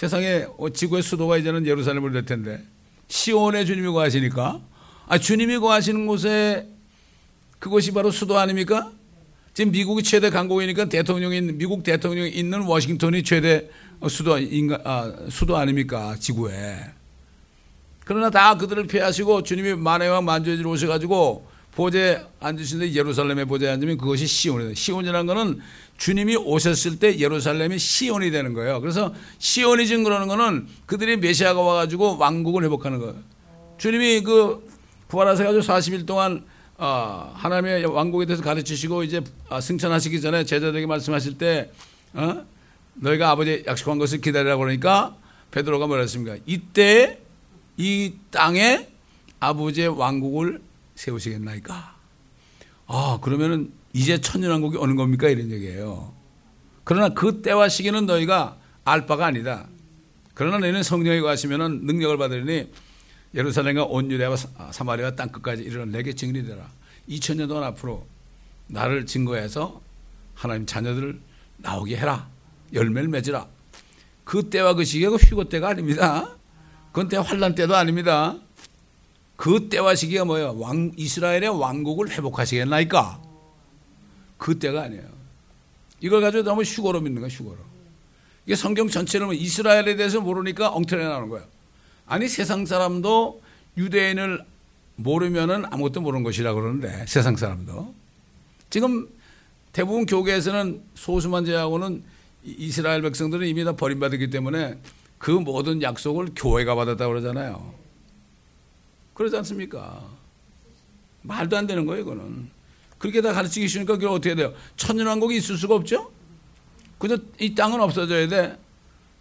세상에 0.00 0.46
어, 0.56 0.70
지구의 0.70 1.02
수도가 1.02 1.36
이제는 1.36 1.66
예루살렘을 1.66 2.12
될 2.12 2.24
텐데 2.24 2.64
시온에 3.08 3.66
주님이 3.66 3.88
거하시니까 3.88 4.62
아 5.06 5.18
주님이 5.18 5.58
거하시는 5.58 6.06
곳에 6.06 6.66
그것이 7.58 7.92
바로 7.92 8.10
수도 8.10 8.38
아닙니까? 8.38 8.90
지금 9.52 9.72
미국이 9.72 10.02
최대 10.02 10.30
강국이니까 10.30 10.86
대통령이 10.86 11.42
미국 11.52 11.82
대통령이 11.82 12.30
있는 12.30 12.62
워싱턴이 12.62 13.24
최대 13.24 13.68
수도 14.08 14.38
인가 14.38 14.80
아, 14.84 15.12
수도 15.28 15.58
아닙니까 15.58 16.16
지구에. 16.18 16.78
그러나 18.06 18.30
다 18.30 18.56
그들을 18.56 18.86
피하시고 18.86 19.42
주님이 19.42 19.74
만해왕 19.74 20.24
만주에지로 20.24 20.70
오셔가지고 20.70 21.46
보좌에 21.72 22.24
앉으시는데 22.40 22.94
예루살렘에 22.94 23.44
보좌에 23.44 23.68
앉으면 23.72 23.98
그것이 23.98 24.26
시온이다. 24.26 24.72
시온이라는 24.74 25.26
것은 25.26 25.60
주님이 26.00 26.34
오셨을 26.34 26.98
때 26.98 27.18
예루살렘이 27.18 27.78
시온이 27.78 28.30
되는 28.30 28.54
거예요. 28.54 28.80
그래서 28.80 29.14
시온이즘 29.38 30.02
그러는 30.02 30.28
거는 30.28 30.66
그들이 30.86 31.18
메시아가 31.18 31.60
와가지고 31.60 32.16
왕국을 32.16 32.64
회복하는 32.64 32.98
거예요. 32.98 33.16
주님이 33.76 34.22
그 34.22 34.66
부활하셔 35.08 35.44
가지고 35.44 35.62
40일 35.62 36.06
동안 36.06 36.42
어, 36.78 37.30
하나님의 37.36 37.84
왕국에 37.84 38.24
대해서 38.24 38.42
가르치시고 38.42 39.02
이제 39.02 39.20
아, 39.50 39.60
승천하시기 39.60 40.22
전에 40.22 40.44
제자들에게 40.44 40.86
말씀하실 40.86 41.36
때 41.36 41.70
어? 42.14 42.46
너희가 42.94 43.28
아버지 43.28 43.62
약속한 43.66 43.98
것을 43.98 44.22
기다리라 44.22 44.56
그러니까 44.56 45.14
베드로가 45.50 45.86
뭐라 45.86 46.00
했습니까? 46.00 46.38
이때 46.46 47.20
이 47.76 48.14
땅에 48.30 48.88
아버지의 49.38 49.88
왕국을 49.88 50.62
세우시겠나이까? 50.94 51.94
아, 52.86 53.18
그러면은 53.20 53.70
이제 53.92 54.20
천년왕국이 54.20 54.76
오는 54.76 54.96
겁니까? 54.96 55.28
이런 55.28 55.50
얘기예요. 55.50 56.14
그러나 56.84 57.10
그 57.10 57.42
때와 57.42 57.68
시기는 57.68 58.06
너희가 58.06 58.56
알 58.84 59.06
바가 59.06 59.26
아니다. 59.26 59.68
그러나 60.34 60.58
너희는 60.58 60.82
성령에 60.82 61.20
가시면은 61.20 61.84
능력을 61.84 62.16
받으니 62.16 62.70
예루살렘과 63.34 63.84
온 63.84 64.10
유대와 64.10 64.36
사마리아 64.70 65.14
땅 65.14 65.28
끝까지 65.28 65.62
이르러 65.62 65.84
내게 65.84 66.14
증인이 66.14 66.46
되라. 66.46 66.68
2000년 67.08 67.48
동안 67.48 67.64
앞으로 67.64 68.06
나를 68.68 69.06
증거해서 69.06 69.80
하나님 70.34 70.66
자녀들을 70.66 71.20
나오게 71.58 71.96
해라. 71.96 72.28
열매를 72.72 73.08
맺으라. 73.08 73.46
그 74.24 74.48
때와 74.48 74.74
그 74.74 74.84
시기가 74.84 75.16
휴고 75.16 75.48
때가 75.48 75.70
아닙니다. 75.70 76.36
그건 76.92 77.08
때 77.08 77.16
환란 77.16 77.54
때도 77.54 77.76
아닙니다. 77.76 78.36
그 79.36 79.68
때와 79.68 79.94
시기가 79.94 80.24
뭐예요? 80.24 80.58
왕, 80.58 80.92
이스라엘의 80.96 81.48
왕국을 81.48 82.10
회복하시겠나이까? 82.10 83.29
그 84.40 84.58
때가 84.58 84.84
아니에요. 84.84 85.04
이걸 86.00 86.22
가지고 86.22 86.42
너무 86.42 86.62
휴거로 86.62 87.02
믿는 87.02 87.20
거야, 87.20 87.30
휴거로. 87.30 87.58
이게 88.46 88.56
성경 88.56 88.88
전체를 88.88 89.34
이스라엘에 89.34 89.96
대해서 89.96 90.20
모르니까 90.22 90.70
엉터리 90.70 91.04
나오는 91.04 91.28
거야. 91.28 91.44
아니, 92.06 92.26
세상 92.26 92.64
사람도 92.64 93.42
유대인을 93.76 94.42
모르면은 94.96 95.66
아무것도 95.66 96.00
모르는 96.00 96.24
것이라 96.24 96.54
그러는데, 96.54 97.04
세상 97.06 97.36
사람도. 97.36 97.94
지금 98.70 99.10
대부분 99.74 100.06
교계에서는 100.06 100.82
소수만 100.94 101.44
제하고는 101.44 102.02
이스라엘 102.42 103.02
백성들은 103.02 103.46
이미 103.46 103.62
다 103.62 103.76
버림받았기 103.76 104.30
때문에 104.30 104.78
그 105.18 105.30
모든 105.30 105.82
약속을 105.82 106.30
교회가 106.34 106.74
받았다고 106.74 107.12
그러잖아요. 107.12 107.74
그러지 109.12 109.36
않습니까? 109.36 110.02
말도 111.20 111.58
안 111.58 111.66
되는 111.66 111.84
거예요, 111.84 112.02
이거는. 112.02 112.59
그렇게 113.00 113.22
다 113.22 113.32
가르치기 113.32 113.66
쉬우니까 113.66 113.94
그게 113.94 114.06
어떻게 114.06 114.34
돼요? 114.34 114.52
천년왕국이 114.76 115.36
있을 115.38 115.56
수가 115.56 115.74
없죠? 115.74 116.12
그저 116.98 117.18
이 117.40 117.54
땅은 117.54 117.80
없어져야 117.80 118.28
돼. 118.28 118.58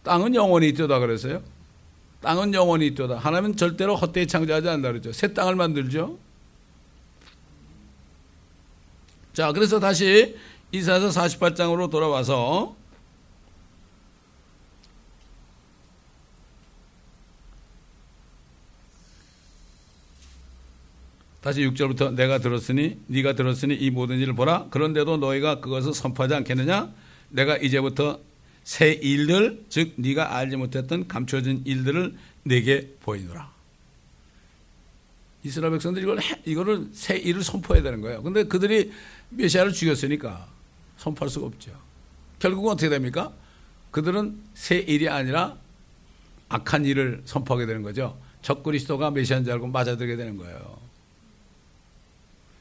땅은 0.03 0.35
영원히 0.35 0.67
있도다 0.67 0.99
그랬어요. 0.99 1.41
땅은 2.21 2.53
영원히 2.53 2.87
있도다. 2.87 3.17
하나님은 3.17 3.55
절대로 3.55 3.95
헛되이 3.95 4.27
창조하지 4.27 4.67
않는다 4.67 4.89
그랬죠. 4.89 5.13
새 5.13 5.33
땅을 5.33 5.55
만들죠. 5.55 6.19
자, 9.31 9.53
그래서 9.53 9.79
다시 9.79 10.35
이사서 10.73 11.07
48장으로 11.07 11.89
돌아와서 11.89 12.75
다시 21.41 21.61
6절부터 21.61 22.13
내가 22.15 22.39
들었으니 22.39 22.99
네가 23.07 23.33
들었으니 23.33 23.75
이 23.75 23.89
모든 23.89 24.19
일을 24.19 24.33
보라. 24.33 24.67
그런데도 24.69 25.17
너희가 25.17 25.61
그것을 25.61 25.93
선포하지 25.93 26.33
않겠느냐? 26.35 26.91
내가 27.29 27.57
이제부터 27.57 28.19
새 28.63 28.91
일들 28.91 29.65
즉 29.69 29.93
네가 29.95 30.35
알지 30.35 30.57
못했던 30.57 31.07
감춰진 31.07 31.61
일들을 31.65 32.15
내게 32.43 32.93
보이노라. 33.01 33.49
이스라엘 35.43 35.71
백성들이 35.71 36.03
이걸 36.03 36.21
해, 36.21 36.41
이거를 36.45 36.89
새 36.91 37.17
일을 37.17 37.43
선포해야 37.43 37.81
되는 37.81 38.01
거예요. 38.01 38.21
근데 38.21 38.43
그들이 38.43 38.91
메시아를 39.29 39.71
죽였으니까 39.71 40.47
선포할 40.97 41.29
수가 41.29 41.47
없죠. 41.47 41.71
결국은 42.39 42.73
어떻게 42.73 42.89
됩니까? 42.89 43.31
그들은 43.91 44.37
새 44.53 44.79
일이 44.79 45.07
아니라 45.07 45.57
악한 46.49 46.85
일을 46.85 47.21
선포하게 47.23 47.65
되는 47.65 47.81
거죠. 47.81 48.17
적그리스도가 48.41 49.11
메시아인 49.11 49.45
줄 49.45 49.53
알고 49.53 49.67
맞아들게 49.67 50.15
되는 50.15 50.37
거예요 50.37 50.88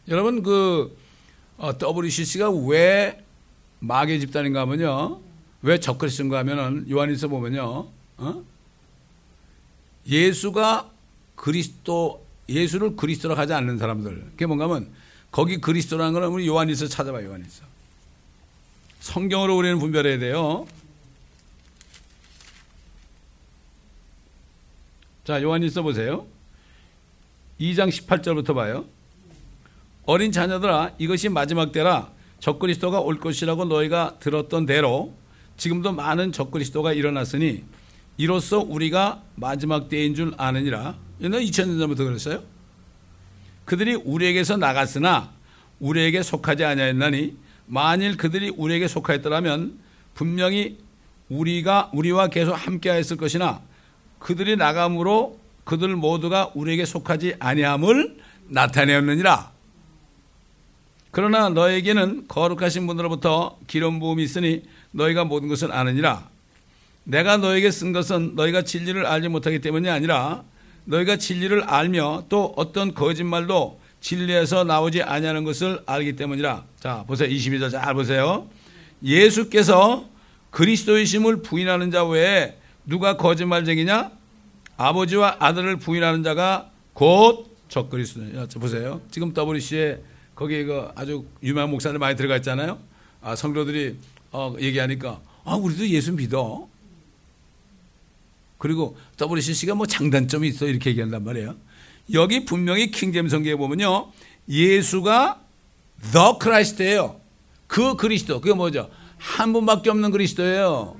여러분 0.08 0.42
그 0.42 0.96
어, 1.58 1.72
WCC가 1.78 2.50
왜 2.50 3.22
마귀 3.80 4.20
집단인가 4.20 4.62
하면요. 4.62 5.20
왜 5.62 5.78
적그리스도인가 5.80 6.38
하면은 6.38 6.88
요한일서 6.88 7.28
보면요. 7.28 7.88
어? 8.18 8.44
예수가 10.06 10.90
그리스도 11.34 12.24
예수를 12.48 12.96
그리스도로 12.96 13.34
하지 13.34 13.52
않는 13.52 13.78
사람들. 13.78 14.30
그게 14.30 14.46
뭔가 14.46 14.64
하면 14.64 14.90
거기 15.30 15.60
그리스도라는 15.60 16.12
걸 16.14 16.24
우리 16.24 16.46
요한일서 16.46 16.88
찾아봐 16.88 17.22
요한일서. 17.24 17.64
성경으로 19.00 19.56
우리는 19.56 19.78
분별해야 19.78 20.18
돼요. 20.18 20.66
자, 25.24 25.42
요한일서 25.42 25.82
보세요. 25.82 26.26
2장 27.60 27.90
18절부터 27.90 28.54
봐요. 28.54 28.86
어린 30.08 30.32
자녀들아 30.32 30.92
이것이 30.96 31.28
마지막 31.28 31.70
때라 31.70 32.10
적그리스도가 32.40 32.98
올 32.98 33.20
것이라고 33.20 33.66
너희가 33.66 34.16
들었던 34.20 34.64
대로 34.64 35.12
지금도 35.58 35.92
많은 35.92 36.32
적그리스도가 36.32 36.94
일어났으니 36.94 37.62
이로써 38.16 38.58
우리가 38.58 39.22
마지막 39.34 39.90
때인 39.90 40.14
줄 40.14 40.32
아느니라. 40.38 40.94
옛날 41.20 41.42
2000년 41.42 41.78
전부터 41.78 42.04
그랬어요. 42.04 42.42
그들이 43.66 43.96
우리에게서 43.96 44.56
나갔으나 44.56 45.30
우리에게 45.78 46.22
속하지 46.22 46.64
아니하였나니 46.64 47.36
만일 47.66 48.16
그들이 48.16 48.48
우리에게 48.48 48.88
속하였더라면 48.88 49.78
분명히 50.14 50.78
우리가 51.28 51.90
우리와 51.92 52.28
계속 52.28 52.54
함께하였을 52.54 53.18
것이나 53.18 53.60
그들이 54.20 54.56
나감으로 54.56 55.38
그들 55.64 55.94
모두가 55.96 56.52
우리에게 56.54 56.86
속하지 56.86 57.34
아니함을 57.40 58.16
나타내었느니라. 58.46 59.57
그러나 61.10 61.48
너에게는 61.48 62.28
거룩하신 62.28 62.86
분으로부터 62.86 63.58
기름 63.66 63.98
부음이 63.98 64.22
있으니 64.22 64.62
너희가 64.90 65.24
모든 65.24 65.48
것을 65.48 65.72
아느니라. 65.72 66.28
내가 67.04 67.38
너에게 67.38 67.70
쓴 67.70 67.92
것은 67.92 68.34
너희가 68.34 68.62
진리를 68.62 69.06
알지 69.06 69.28
못하기 69.28 69.60
때문이 69.60 69.88
아니라 69.88 70.44
너희가 70.84 71.16
진리를 71.16 71.64
알며 71.64 72.24
또 72.28 72.52
어떤 72.56 72.94
거짓말도 72.94 73.80
진리에서 74.00 74.64
나오지 74.64 75.02
아니하는 75.02 75.44
것을 75.44 75.82
알기 75.86 76.16
때문이라. 76.16 76.64
자, 76.78 77.04
보세요. 77.06 77.28
22절 77.28 77.70
잘 77.70 77.94
보세요. 77.94 78.48
예수께서 79.02 80.06
그리스도이심을 80.50 81.42
부인하는 81.42 81.90
자 81.90 82.04
외에 82.04 82.56
누가 82.84 83.16
거짓말쟁이냐? 83.16 84.10
아버지와 84.76 85.36
아들을 85.40 85.76
부인하는 85.76 86.22
자가 86.22 86.70
곧 86.94 87.56
적그리스도냐. 87.68 88.46
보세요. 88.58 89.00
지금 89.10 89.32
WC에 89.36 90.00
거기에 90.38 90.64
그 90.64 90.88
아주 90.94 91.24
유명한 91.42 91.68
목사들 91.70 91.98
많이 91.98 92.16
들어가 92.16 92.36
있잖아요. 92.36 92.78
아, 93.20 93.34
성도들이 93.34 93.96
어, 94.30 94.54
얘기하니까 94.60 95.20
아, 95.44 95.56
우리도 95.56 95.88
예수 95.88 96.12
믿어. 96.12 96.68
그리고 98.56 98.96
WCC가 99.20 99.74
뭐 99.74 99.86
장단점이 99.86 100.46
있어 100.48 100.66
이렇게 100.66 100.90
얘기한단 100.90 101.24
말이에요. 101.24 101.56
여기 102.12 102.44
분명히 102.44 102.92
킹잼 102.92 103.28
성경에 103.28 103.56
보면요. 103.56 104.12
예수가 104.48 105.40
the 106.12 106.26
Christ예요. 106.40 107.20
그 107.66 107.96
그리스도. 107.96 108.40
그게 108.40 108.54
뭐죠? 108.54 108.90
한 109.16 109.52
분밖에 109.52 109.90
없는 109.90 110.12
그리스도예요. 110.12 110.96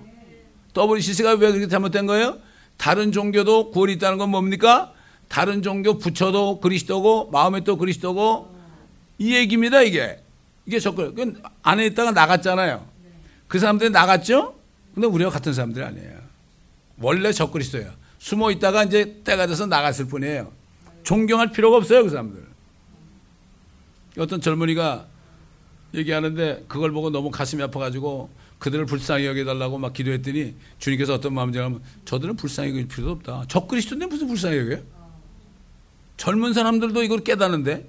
WCC가 0.77 1.35
왜 1.35 1.53
그렇게 1.53 1.69
잘못된 1.69 2.07
거예요? 2.07 2.39
다른 2.77 3.13
종교도 3.13 3.71
구원이 3.71 3.93
있다는 3.95 4.19
건 4.19 4.31
뭡니까? 4.31 4.93
다른 5.29 5.63
종교 5.63 5.97
부처도 5.99 6.59
그리스도고 6.59 7.31
마음에 7.31 7.63
또 7.63 7.77
그리스도고 7.77 8.58
이 9.19 9.35
얘기입니다, 9.35 9.83
이게. 9.83 10.21
이게 10.65 10.79
접근. 10.79 11.15
그 11.15 11.41
안에 11.63 11.87
있다가 11.87 12.13
나갔잖아요. 12.13 12.87
그 13.49 13.59
사람들이 13.59 13.91
나갔죠? 13.91 14.55
근데 14.95 15.07
우리와 15.07 15.31
같은 15.31 15.53
사람들이 15.53 15.85
아니에요. 15.85 16.19
원래 17.01 17.33
적그리스도예요. 17.33 17.91
숨어 18.19 18.51
있다가 18.51 18.85
이제 18.85 19.21
때가 19.25 19.47
돼서 19.47 19.67
나갔을 19.67 20.07
뿐이에요. 20.07 20.53
존경할 21.05 21.53
필요가 21.53 21.77
없어요, 21.77 22.03
그 22.03 22.11
사람들. 22.11 22.47
어떤 24.19 24.41
젊은이가 24.41 25.07
얘기하는데 25.95 26.65
그걸 26.69 26.93
보고 26.93 27.11
너무 27.11 27.31
가슴이 27.31 27.63
아파가지고 27.63 28.31
그들을 28.59 28.85
불쌍히 28.87 29.27
여겨달라고 29.27 29.79
막 29.79 29.93
기도했더니 29.93 30.55
주님께서 30.79 31.15
어떤 31.15 31.33
마음인지 31.35 31.61
알면 31.61 31.81
저들은 32.05 32.37
불쌍히 32.37 32.71
여길 32.71 32.89
필요도 32.89 33.13
없다. 33.13 33.45
적그리스도인데 33.49 34.07
무슨 34.07 34.27
불쌍히 34.27 34.59
여겨요? 34.59 34.83
젊은 36.17 36.53
사람들도 36.53 37.03
이걸 37.05 37.21
깨닫는데 37.21 37.89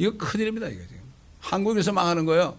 이거 0.00 0.16
큰일입니다, 0.16 0.66
이거 0.68 0.82
지금. 0.86 1.02
한국에서 1.40 1.92
망하는 1.92 2.24
거예요. 2.24 2.58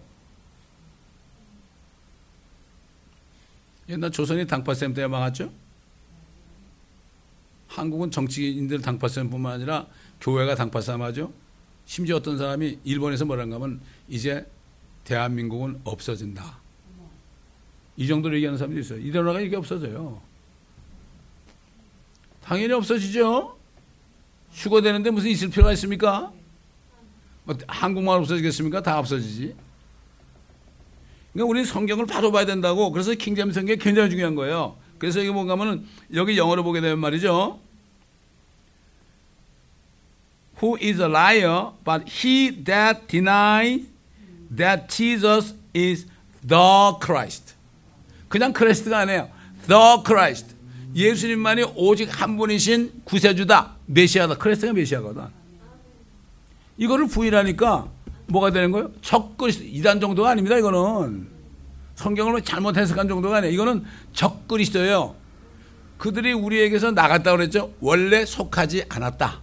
옛날 3.90 4.12
조선이 4.12 4.46
당파쌤 4.46 4.94
때문에 4.94 5.08
망했죠? 5.08 5.52
한국은 7.68 8.12
정치인들 8.12 8.82
당파쌤뿐만 8.82 9.54
아니라 9.54 9.88
교회가 10.22 10.54
당파쌤 10.54 11.02
하죠? 11.02 11.34
심지어 11.86 12.18
어떤 12.18 12.38
사람이 12.38 12.78
일본에서 12.84 13.26
뭐라는가 13.26 13.56
하면 13.56 13.82
이제 14.08 14.48
대한민국은 15.04 15.82
없어진다. 15.84 16.60
이 17.98 18.08
정도로 18.08 18.36
얘기하는 18.36 18.60
사람도 18.60 18.80
있어요. 18.80 19.00
이대로가 19.00 19.42
이게 19.42 19.56
없어져요. 19.56 20.22
당연히 22.44 22.74
없어지죠? 22.74 23.58
휴거되는데 24.52 25.10
무슨 25.10 25.32
있을 25.32 25.50
필요가 25.50 25.72
있습니까? 25.74 26.32
뭐 27.44 27.56
한국말 27.68 28.18
없어지겠습니까? 28.20 28.82
다 28.82 29.00
없어지지. 29.00 29.56
그러니까 31.34 31.50
우리 31.50 31.66
성경을 31.66 32.06
바로 32.06 32.32
봐야 32.32 32.46
된다고. 32.46 32.92
그래서 32.92 33.14
킹잼 33.14 33.52
성경이 33.52 33.80
굉장히 33.80 34.10
중요한 34.10 34.36
거예요. 34.36 34.76
그래서 34.98 35.20
이게 35.20 35.32
뭔가 35.32 35.54
하면 35.54 35.88
여기 36.14 36.38
영어로 36.38 36.64
보게 36.64 36.82
되면 36.82 37.00
말이죠. 37.00 37.60
Who 40.62 40.78
is 40.80 41.02
a 41.02 41.08
liar, 41.08 41.72
but 41.84 42.06
he 42.08 42.64
that 42.66 43.08
denies 43.08 43.88
that 44.56 44.88
Jesus 44.96 45.56
is 45.76 46.06
the 46.48 46.94
Christ. 47.04 47.56
그냥 48.28 48.54
크리스트가 48.54 49.00
아니에요. 49.00 49.30
The 49.68 50.04
Christ. 50.06 50.56
예수님만이 50.94 51.64
오직 51.76 52.22
한 52.22 52.38
분이신 52.38 53.02
구세주다. 53.06 53.78
메시아다. 53.88 54.38
크리스트가 54.38 54.74
메시아거든. 54.74 55.41
이거를 56.78 57.08
부인하니까 57.08 57.88
뭐가 58.28 58.52
되는 58.52 58.72
거예요? 58.72 58.92
적그리스도 59.02 59.66
이단 59.66 60.00
정도가 60.00 60.32
아닙니다. 60.32 60.58
이거는 60.58 61.28
성경을 61.96 62.42
잘못 62.44 62.78
해석한 62.78 63.08
정도가 63.08 63.38
아니에요. 63.38 63.54
이거는 63.54 63.84
적그리스도예요. 64.14 65.16
그들이 65.98 66.34
우리에게서 66.34 66.92
나갔다 66.92 67.32
그랬죠. 67.32 67.74
원래 67.80 68.26
속하지 68.26 68.86
않았다. 68.90 69.42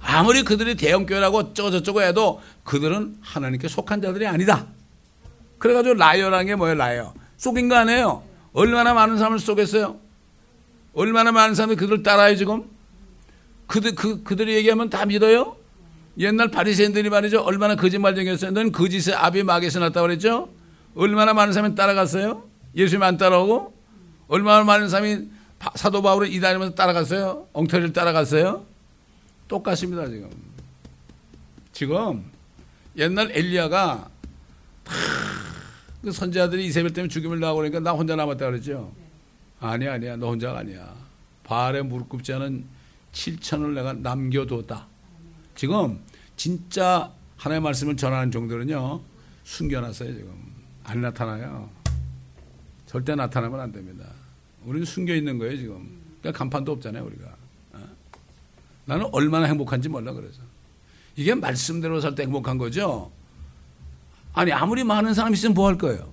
아무리 0.00 0.42
그들이 0.42 0.76
대형교회라고 0.76 1.36
어쩌고저쩌고 1.36 2.00
해도 2.02 2.40
그들은 2.64 3.18
하나님께 3.20 3.68
속한 3.68 4.00
자들이 4.00 4.26
아니다. 4.26 4.66
그래가지고 5.58 5.96
liar라는 5.96 6.46
게 6.46 6.54
뭐예요, 6.54 6.76
liar? 6.76 7.14
속인 7.36 7.68
거 7.68 7.76
아니에요. 7.76 8.22
얼마나 8.54 8.94
많은 8.94 9.18
사람을 9.18 9.38
속였어요? 9.38 9.98
얼마나 10.94 11.32
많은 11.32 11.54
사람이 11.54 11.76
그들 11.76 12.02
따라요, 12.02 12.34
지금? 12.34 12.64
그들, 13.66 13.94
그, 13.94 14.22
그들이 14.22 14.54
얘기하면 14.54 14.88
다 14.88 15.04
믿어요? 15.04 15.56
옛날 16.18 16.50
바리새인들이 16.50 17.08
말이죠. 17.08 17.40
얼마나 17.42 17.76
거짓말쟁이였어요. 17.76 18.50
너는 18.50 18.72
거짓의 18.72 19.14
아비 19.14 19.42
마귀에서 19.42 19.80
났다고 19.80 20.06
그랬죠. 20.06 20.48
얼마나 20.94 21.32
많은 21.32 21.52
사람이 21.52 21.74
따라갔어요. 21.74 22.44
예수님 22.76 23.02
안 23.02 23.16
따라오고 23.16 23.74
얼마나 24.28 24.64
많은 24.64 24.88
사람이 24.88 25.28
사도 25.74 26.02
바울을 26.02 26.32
이단이라면서 26.32 26.74
따라갔어요. 26.74 27.48
엉터리를 27.52 27.92
따라갔어요. 27.92 28.64
똑같습니다 29.48 30.06
지금. 30.08 30.30
지금 31.72 32.24
옛날 32.96 33.30
엘리야가 33.32 34.08
그 36.02 36.12
선지자들이 36.12 36.66
이세벨 36.66 36.92
때문에 36.92 37.08
죽임을 37.08 37.40
당하고 37.40 37.58
그러니까 37.58 37.80
나 37.80 37.92
혼자 37.92 38.16
남았다 38.16 38.46
그러죠. 38.46 38.92
아니야, 39.60 39.94
아니야. 39.94 40.16
너 40.16 40.28
혼자가 40.28 40.60
아니야. 40.60 40.94
발에 41.44 41.82
무릎 41.82 42.08
꿇지 42.08 42.32
않은 42.32 42.64
7천을 43.12 43.74
내가 43.74 43.92
남겨뒀다. 43.92 44.86
지금 45.60 46.00
진짜 46.38 47.12
하나님의 47.36 47.64
말씀을 47.64 47.94
전하는 47.94 48.30
정도는요. 48.30 48.98
숨겨놨어요, 49.44 50.14
지금. 50.14 50.32
안 50.84 51.02
나타나요. 51.02 51.68
절대 52.86 53.14
나타나면 53.14 53.60
안 53.60 53.70
됩니다. 53.70 54.06
우리는 54.64 54.86
숨겨 54.86 55.14
있는 55.14 55.36
거예요, 55.36 55.58
지금. 55.58 56.00
그러니까 56.22 56.38
간판도 56.38 56.72
없잖아요, 56.72 57.04
우리가. 57.04 57.26
어? 57.74 57.78
나는 58.86 59.06
얼마나 59.12 59.44
행복한지 59.48 59.90
몰라, 59.90 60.14
그래서. 60.14 60.40
이게 61.14 61.34
말씀대로 61.34 62.00
살 62.00 62.14
때 62.14 62.22
행복한 62.22 62.56
거죠? 62.56 63.12
아니, 64.32 64.52
아무리 64.52 64.82
많은 64.82 65.12
사람 65.12 65.34
있으면 65.34 65.52
뭐 65.52 65.68
할 65.68 65.76
거예요? 65.76 66.10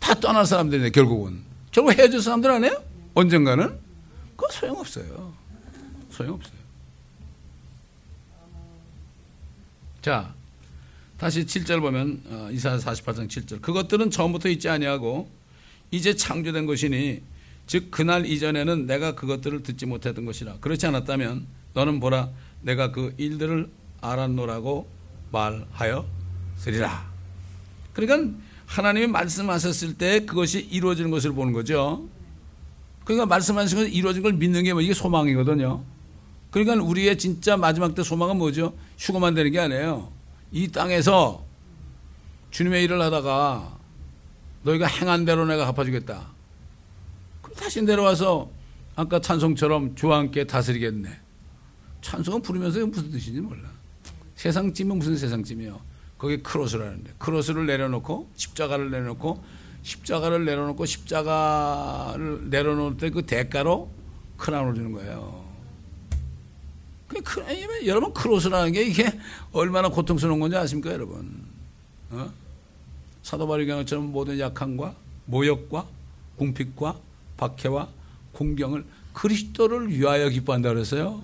다 0.00 0.12
떠날 0.12 0.44
사람들인데, 0.44 0.90
결국은. 0.90 1.40
결국 1.70 1.94
헤어질 1.98 2.20
사람들 2.20 2.50
아니에요? 2.50 2.84
언젠가는? 3.14 3.68
그거 4.36 4.48
소용없어요. 4.52 5.32
소용없어요. 6.10 6.61
자, 10.02 10.34
다시 11.16 11.46
7절 11.46 11.80
보면 11.80 12.22
어, 12.28 12.48
이사 12.50 12.76
48장 12.76 13.28
7절. 13.28 13.62
그것들은 13.62 14.10
처음부터 14.10 14.48
있지 14.48 14.68
아니하고 14.68 15.30
이제 15.92 16.16
창조된 16.16 16.66
것이니 16.66 17.22
즉 17.68 17.92
그날 17.92 18.26
이전에는 18.26 18.86
내가 18.86 19.14
그것들을 19.14 19.62
듣지 19.62 19.86
못했던 19.86 20.24
것이라. 20.24 20.56
그렇지 20.60 20.84
않았다면 20.86 21.46
너는 21.74 22.00
보라 22.00 22.30
내가 22.62 22.90
그 22.90 23.14
일들을 23.16 23.68
알았노라고 24.00 24.88
말하였으리라. 25.30 27.10
그러니까 27.92 28.36
하나님이 28.66 29.06
말씀하셨을 29.06 29.94
때 29.96 30.24
그것이 30.24 30.60
이루어지는 30.60 31.12
것을 31.12 31.32
보는 31.32 31.52
거죠. 31.52 32.08
그러니까 33.04 33.26
말씀하신 33.26 33.78
것이 33.78 33.92
이루어진 33.92 34.22
걸 34.22 34.32
믿는 34.32 34.64
게 34.64 34.72
뭐 34.72 34.82
이게 34.82 34.92
소망이거든요. 34.92 35.84
그러니까 36.52 36.84
우리의 36.84 37.18
진짜 37.18 37.56
마지막 37.56 37.94
때 37.94 38.02
소망은 38.04 38.36
뭐죠? 38.36 38.74
휴거만 38.98 39.34
되는 39.34 39.50
게 39.50 39.58
아니에요. 39.58 40.12
이 40.52 40.68
땅에서 40.68 41.44
주님의 42.50 42.84
일을 42.84 43.00
하다가 43.00 43.78
너희가 44.62 44.86
행한 44.86 45.24
대로 45.24 45.46
내가 45.46 45.64
갚아주겠다. 45.66 46.28
그럼 47.40 47.56
다시 47.56 47.82
내려와서 47.82 48.50
아까 48.94 49.18
찬송처럼 49.20 49.96
주와 49.96 50.18
함께 50.18 50.44
다스리겠네. 50.44 51.08
찬송은 52.02 52.42
부르면서 52.42 52.84
무슨 52.86 53.10
뜻인지 53.10 53.40
몰라. 53.40 53.70
세상 54.36 54.67
짐은 54.67 54.98
무슨 54.98 55.16
세상 55.16 55.45
짐이요? 55.45 55.80
거기 56.18 56.42
cross를 56.42 56.86
하는데 56.86 57.12
cross를 57.18 57.64
내려놓고 57.64 58.30
십자가를 58.36 58.90
내려놓고 58.90 59.42
십자가를 59.82 60.44
내려놓고 60.44 60.84
십자가를 60.84 62.50
내려놓을 62.50 62.98
때 62.98 63.08
그 63.10 63.22
대가로 63.24 63.90
crown을 64.36 64.74
주는 64.74 64.92
거예요. 64.92 65.41
그, 67.20 67.86
여러분 67.86 68.12
cross라는 68.14 68.72
게 68.72 68.82
이게 68.82 69.18
얼마나 69.52 69.88
고통스러운 69.88 70.40
건지 70.40 70.56
아십니까 70.56 70.92
여러분? 70.92 71.44
어? 72.10 72.32
사도 73.22 73.46
바울경처럼 73.46 74.12
모든 74.12 74.38
약함과 74.38 74.94
모욕과 75.26 75.86
궁핍과 76.36 76.98
박해와 77.36 77.88
공경을 78.32 78.84
그리스도를 79.12 79.90
위하여 79.90 80.28
기뻐한다 80.28 80.70
그랬어요. 80.70 81.22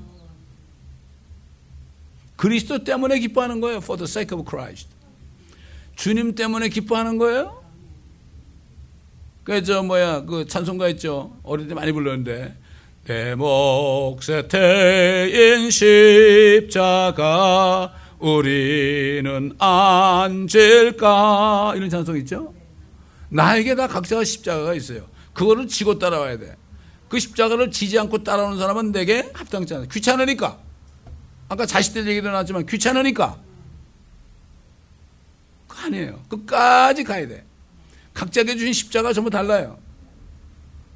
그리스도 2.36 2.84
때문에 2.84 3.18
기뻐하는 3.18 3.60
거예요. 3.60 3.78
For 3.78 3.98
the 3.98 4.08
sake 4.08 4.36
of 4.36 4.48
Christ. 4.48 4.88
주님 5.96 6.34
때문에 6.34 6.68
기뻐하는 6.68 7.18
거예요. 7.18 7.64
그저 9.42 9.82
뭐야 9.82 10.24
그 10.26 10.46
찬송가 10.46 10.88
있죠. 10.90 11.36
어릴 11.42 11.66
때 11.66 11.74
많이 11.74 11.90
불렀는데 11.90 12.54
내 13.08 13.34
몫에 13.34 14.46
태인 14.48 15.70
십자가 15.70 17.10
우리는 18.18 19.56
앉을까 19.58 20.52
이런 21.74 21.88
찬송 21.88 22.18
있죠. 22.18 22.52
나에게 23.30 23.76
다 23.76 23.88
각자가 23.88 24.24
십자가가 24.24 24.74
있어요. 24.74 25.08
그거를 25.32 25.68
지고 25.68 25.98
따라와야 25.98 26.36
돼. 26.36 26.54
그 27.08 27.18
십자가를 27.18 27.70
지지 27.70 27.98
않고 27.98 28.24
따라오는 28.24 28.58
사람은 28.58 28.92
내게 28.92 29.26
합당치 29.32 29.74
않아. 29.74 29.86
귀찮으니까. 29.86 30.58
아까 31.48 31.64
자식들 31.64 32.06
얘기도 32.08 32.28
나왔지만 32.28 32.66
귀찮으니까. 32.66 33.38
그 35.66 35.78
아니에요. 35.78 36.22
끝까지 36.28 37.04
가야 37.04 37.26
돼. 37.26 37.46
각자에게 38.12 38.56
주신 38.56 38.74
십자가 38.74 39.14
전부 39.14 39.30
달라요. 39.30 39.78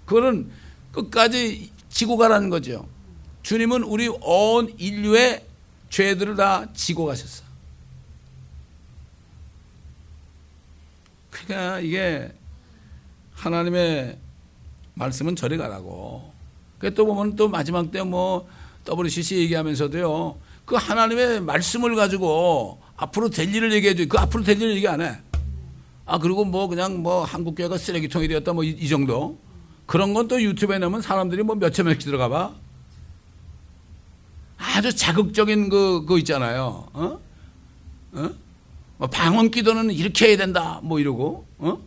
그거는 0.04 0.50
끝까지 0.92 1.71
지고 1.92 2.16
가라는 2.16 2.48
거죠. 2.50 2.88
주님은 3.42 3.82
우리 3.84 4.08
온 4.08 4.74
인류의 4.78 5.44
죄들을 5.90 6.36
다 6.36 6.66
지고 6.72 7.04
가셨어. 7.04 7.44
그러니까 11.30 11.80
이게 11.80 12.32
하나님의 13.34 14.18
말씀은 14.94 15.36
저리 15.36 15.56
가라고. 15.58 16.32
또 16.96 17.06
보면 17.06 17.36
또 17.36 17.48
마지막 17.48 17.90
때 17.92 18.02
뭐 18.02 18.48
WCC 18.88 19.36
얘기하면서도요. 19.36 20.36
그 20.64 20.74
하나님의 20.76 21.40
말씀을 21.42 21.94
가지고 21.94 22.80
앞으로 22.96 23.30
될 23.30 23.54
일을 23.54 23.72
얘기해 23.74 23.94
줘. 23.94 24.06
그 24.08 24.18
앞으로 24.18 24.42
될 24.42 24.60
일을 24.60 24.74
얘기 24.76 24.88
안 24.88 25.00
해. 25.00 25.18
아 26.04 26.18
그리고 26.18 26.44
뭐 26.44 26.66
그냥 26.68 27.02
뭐 27.02 27.24
한국교회가 27.24 27.78
쓰레기통이 27.78 28.28
되었다 28.28 28.52
뭐 28.52 28.64
이 28.64 28.88
정도. 28.88 29.38
그런 29.86 30.14
건 30.14 30.28
또 30.28 30.40
유튜브에 30.40 30.78
넣으면 30.78 31.02
사람들이 31.02 31.42
뭐 31.42 31.54
몇천 31.56 31.86
명씩 31.86 32.04
들어가 32.04 32.28
봐. 32.28 32.54
아주 34.58 34.94
자극적인 34.94 35.68
그, 35.68 36.04
그 36.06 36.18
있잖아요. 36.20 36.88
어? 36.92 37.20
어? 38.12 38.30
뭐 38.98 39.08
방언 39.08 39.50
기도는 39.50 39.90
이렇게 39.90 40.28
해야 40.28 40.36
된다. 40.36 40.80
뭐 40.82 40.98
이러고, 41.00 41.44
어? 41.58 41.78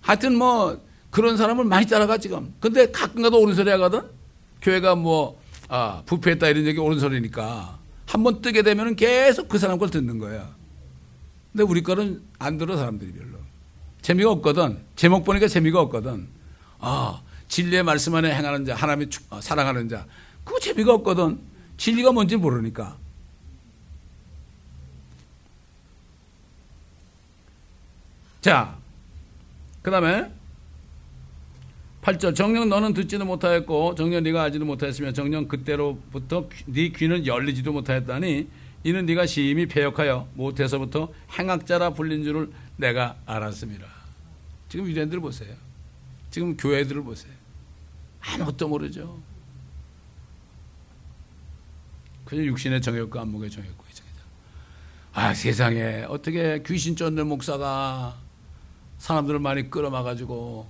하여튼 0.00 0.36
뭐 0.36 0.80
그런 1.10 1.36
사람을 1.36 1.64
많이 1.64 1.86
따라가 1.86 2.16
지금. 2.18 2.54
근데 2.60 2.90
가끔 2.90 3.22
가도 3.22 3.40
옳은 3.40 3.54
소리 3.54 3.70
하거든? 3.70 4.02
교회가 4.62 4.94
뭐, 4.94 5.38
아, 5.68 6.02
부패했다 6.06 6.48
이런 6.48 6.64
얘기 6.66 6.78
옳은 6.80 6.98
소리니까. 6.98 7.78
한 8.06 8.22
번 8.22 8.40
뜨게 8.40 8.62
되면 8.62 8.96
계속 8.96 9.48
그 9.48 9.58
사람 9.58 9.78
걸 9.78 9.90
듣는 9.90 10.18
거야. 10.18 10.54
근데 11.52 11.64
우리 11.64 11.82
거는 11.82 12.22
안 12.38 12.56
들어 12.56 12.76
사람들이 12.76 13.12
별로. 13.12 13.36
재미가 14.00 14.30
없거든. 14.30 14.78
제목 14.94 15.24
보니까 15.24 15.48
재미가 15.48 15.80
없거든. 15.82 16.28
아, 16.78 17.20
진리의 17.48 17.82
말씀 17.82 18.14
안에 18.14 18.34
행하는 18.34 18.64
자, 18.64 18.74
하나님의 18.74 19.08
어, 19.30 19.40
사랑하는 19.40 19.88
자. 19.88 20.06
그거 20.44 20.58
재미가 20.58 20.94
없거든. 20.94 21.38
진리가 21.76 22.12
뭔지 22.12 22.36
모르니까. 22.36 22.96
자, 28.40 28.76
그 29.82 29.90
다음에 29.90 30.30
8절 32.02 32.36
정령 32.36 32.68
너는 32.68 32.94
듣지도 32.94 33.24
못하였고 33.24 33.96
정령 33.96 34.22
네가 34.22 34.44
알지도 34.44 34.64
못하였으며 34.64 35.12
정령 35.12 35.48
그때로부터 35.48 36.48
네 36.66 36.90
귀는 36.90 37.26
열리지도 37.26 37.72
못하였다니 37.72 38.48
이는 38.84 39.06
네가 39.06 39.26
심히 39.26 39.66
배역하여 39.66 40.28
못해서부터 40.34 41.12
행악자라 41.36 41.90
불린 41.90 42.22
줄을 42.22 42.48
내가 42.76 43.16
알았습니다. 43.26 43.86
지금 44.68 44.86
유대인들 44.86 45.18
보세요. 45.18 45.65
지금 46.36 46.54
교회들을 46.54 47.02
보세요. 47.02 47.32
아무것도 48.20 48.68
모르죠. 48.68 49.18
그냥 52.26 52.44
육신의 52.44 52.82
정욕과 52.82 53.22
안목의 53.22 53.50
정욕과 53.50 53.84
이정이다. 53.90 54.22
아 55.14 55.32
세상에 55.32 56.04
어떻게 56.06 56.62
귀신 56.66 56.94
쫓는 56.94 57.26
목사가 57.26 58.18
사람들을 58.98 59.40
많이 59.40 59.70
끌어막아가지고 59.70 60.66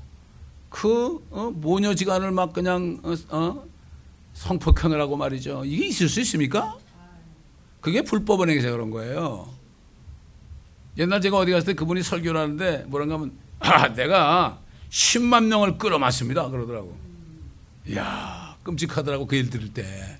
그 0.68 1.26
어, 1.30 1.50
모녀지간을 1.52 2.30
막 2.30 2.52
그냥 2.52 3.00
어, 3.02 3.14
어? 3.36 3.66
성폭행을 4.34 5.00
하고 5.00 5.16
말이죠. 5.16 5.64
이게 5.64 5.88
있을 5.88 6.08
수 6.08 6.20
있습니까? 6.20 6.78
그게 7.80 8.02
불법 8.02 8.42
은 8.42 8.50
행위서 8.50 8.70
그런 8.70 8.92
거예요. 8.92 9.52
옛날 10.96 11.20
제가 11.20 11.38
어디 11.38 11.50
갔을 11.50 11.66
때 11.66 11.74
그분이 11.74 12.04
설교를 12.04 12.40
하는데 12.40 12.84
뭐란가 12.86 13.14
하면 13.14 13.32
아 13.58 13.92
내가 13.94 14.64
10만 14.96 15.44
명을 15.44 15.76
끌어맞습니다 15.76 16.48
그러더라고. 16.48 16.96
이야 17.86 18.56
끔찍하더라고 18.62 19.26
그 19.26 19.36
일 19.36 19.50
들을 19.50 19.72
때. 19.72 20.18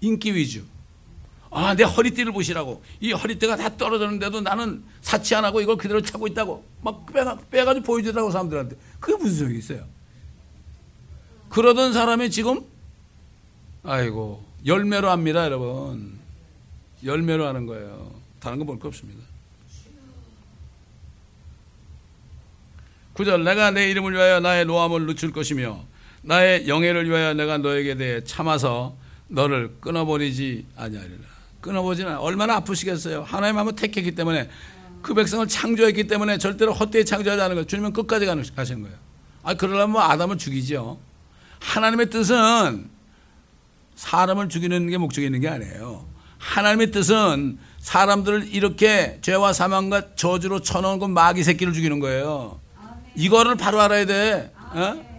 인기 0.00 0.32
위주. 0.34 0.64
아, 1.50 1.74
내 1.74 1.82
허리띠를 1.82 2.32
보시라고. 2.32 2.82
이 3.00 3.12
허리띠가 3.12 3.56
다 3.56 3.76
떨어졌는데도 3.76 4.40
나는 4.40 4.84
사치 5.00 5.34
안 5.34 5.44
하고 5.44 5.60
이걸 5.60 5.76
그대로 5.76 6.00
차고 6.00 6.26
있다고. 6.28 6.64
막 6.82 7.04
빼가, 7.12 7.38
빼가지고 7.50 7.84
보여주더라고, 7.84 8.30
사람들한테. 8.30 8.76
그게 9.00 9.16
무슨 9.22 9.38
소용이 9.38 9.58
있어요? 9.58 9.84
그러던 11.50 11.92
사람이 11.92 12.30
지금, 12.30 12.64
아이고, 13.82 14.42
열매로 14.64 15.10
합니다, 15.10 15.44
여러분. 15.44 16.18
열매로 17.04 17.46
하는 17.46 17.66
거예요. 17.66 18.12
다른 18.40 18.58
거 18.58 18.64
볼 18.64 18.78
거 18.78 18.88
없습니다. 18.88 19.20
구절 23.12 23.44
내가 23.44 23.70
내 23.70 23.90
이름을 23.90 24.12
위하여 24.12 24.40
나의 24.40 24.64
노함을 24.64 25.06
늦출 25.06 25.32
것이며 25.32 25.84
나의 26.22 26.68
영예를 26.68 27.08
위하여 27.08 27.34
내가 27.34 27.58
너에게 27.58 27.96
대해 27.96 28.24
참아서 28.24 28.96
너를 29.28 29.76
끊어버리지 29.80 30.66
아니하리라. 30.76 31.20
끊어보지는 31.60 32.16
얼마나 32.18 32.56
아프시겠어요. 32.56 33.22
하나님 33.22 33.58
한번 33.58 33.76
택했기 33.76 34.14
때문에 34.14 34.48
그 35.02 35.14
백성을 35.14 35.46
창조했기 35.46 36.06
때문에 36.06 36.38
절대로 36.38 36.72
헛되이 36.72 37.04
창조하지 37.04 37.42
않은 37.42 37.54
거예요. 37.56 37.66
주님은 37.66 37.92
끝까지 37.92 38.26
가시는 38.26 38.82
거예요. 38.82 38.96
아 39.42 39.54
그러려면 39.54 39.90
뭐 39.90 40.02
아담을 40.02 40.38
죽이죠. 40.38 40.98
하나님의 41.60 42.10
뜻은 42.10 42.88
사람을 43.96 44.48
죽이는 44.48 44.88
게 44.88 44.98
목적이 44.98 45.26
있는 45.26 45.40
게 45.40 45.48
아니에요. 45.48 46.06
하나님의 46.38 46.90
뜻은 46.90 47.58
사람들을 47.78 48.48
이렇게 48.52 49.18
죄와 49.22 49.52
사망과 49.52 50.14
저주로 50.14 50.60
쳐놓은 50.60 50.98
그 50.98 51.06
마귀 51.06 51.42
새끼를 51.42 51.72
죽이는 51.72 52.00
거예요. 52.00 52.61
이거를 53.14 53.56
바로 53.56 53.80
알아야 53.80 54.06
돼. 54.06 54.52
어? 54.56 55.12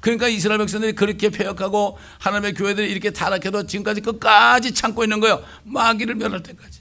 그러니까 0.00 0.28
이스라엘 0.28 0.58
백성들이 0.58 0.94
그렇게 0.94 1.30
폐역하고 1.30 1.98
하나님의 2.18 2.54
교회들이 2.54 2.90
이렇게 2.90 3.10
타락해도 3.10 3.66
지금까지 3.66 4.00
끝까지 4.02 4.72
참고 4.72 5.02
있는 5.02 5.20
거예요. 5.20 5.42
마귀를 5.64 6.14
멸할 6.14 6.42
때까지. 6.42 6.80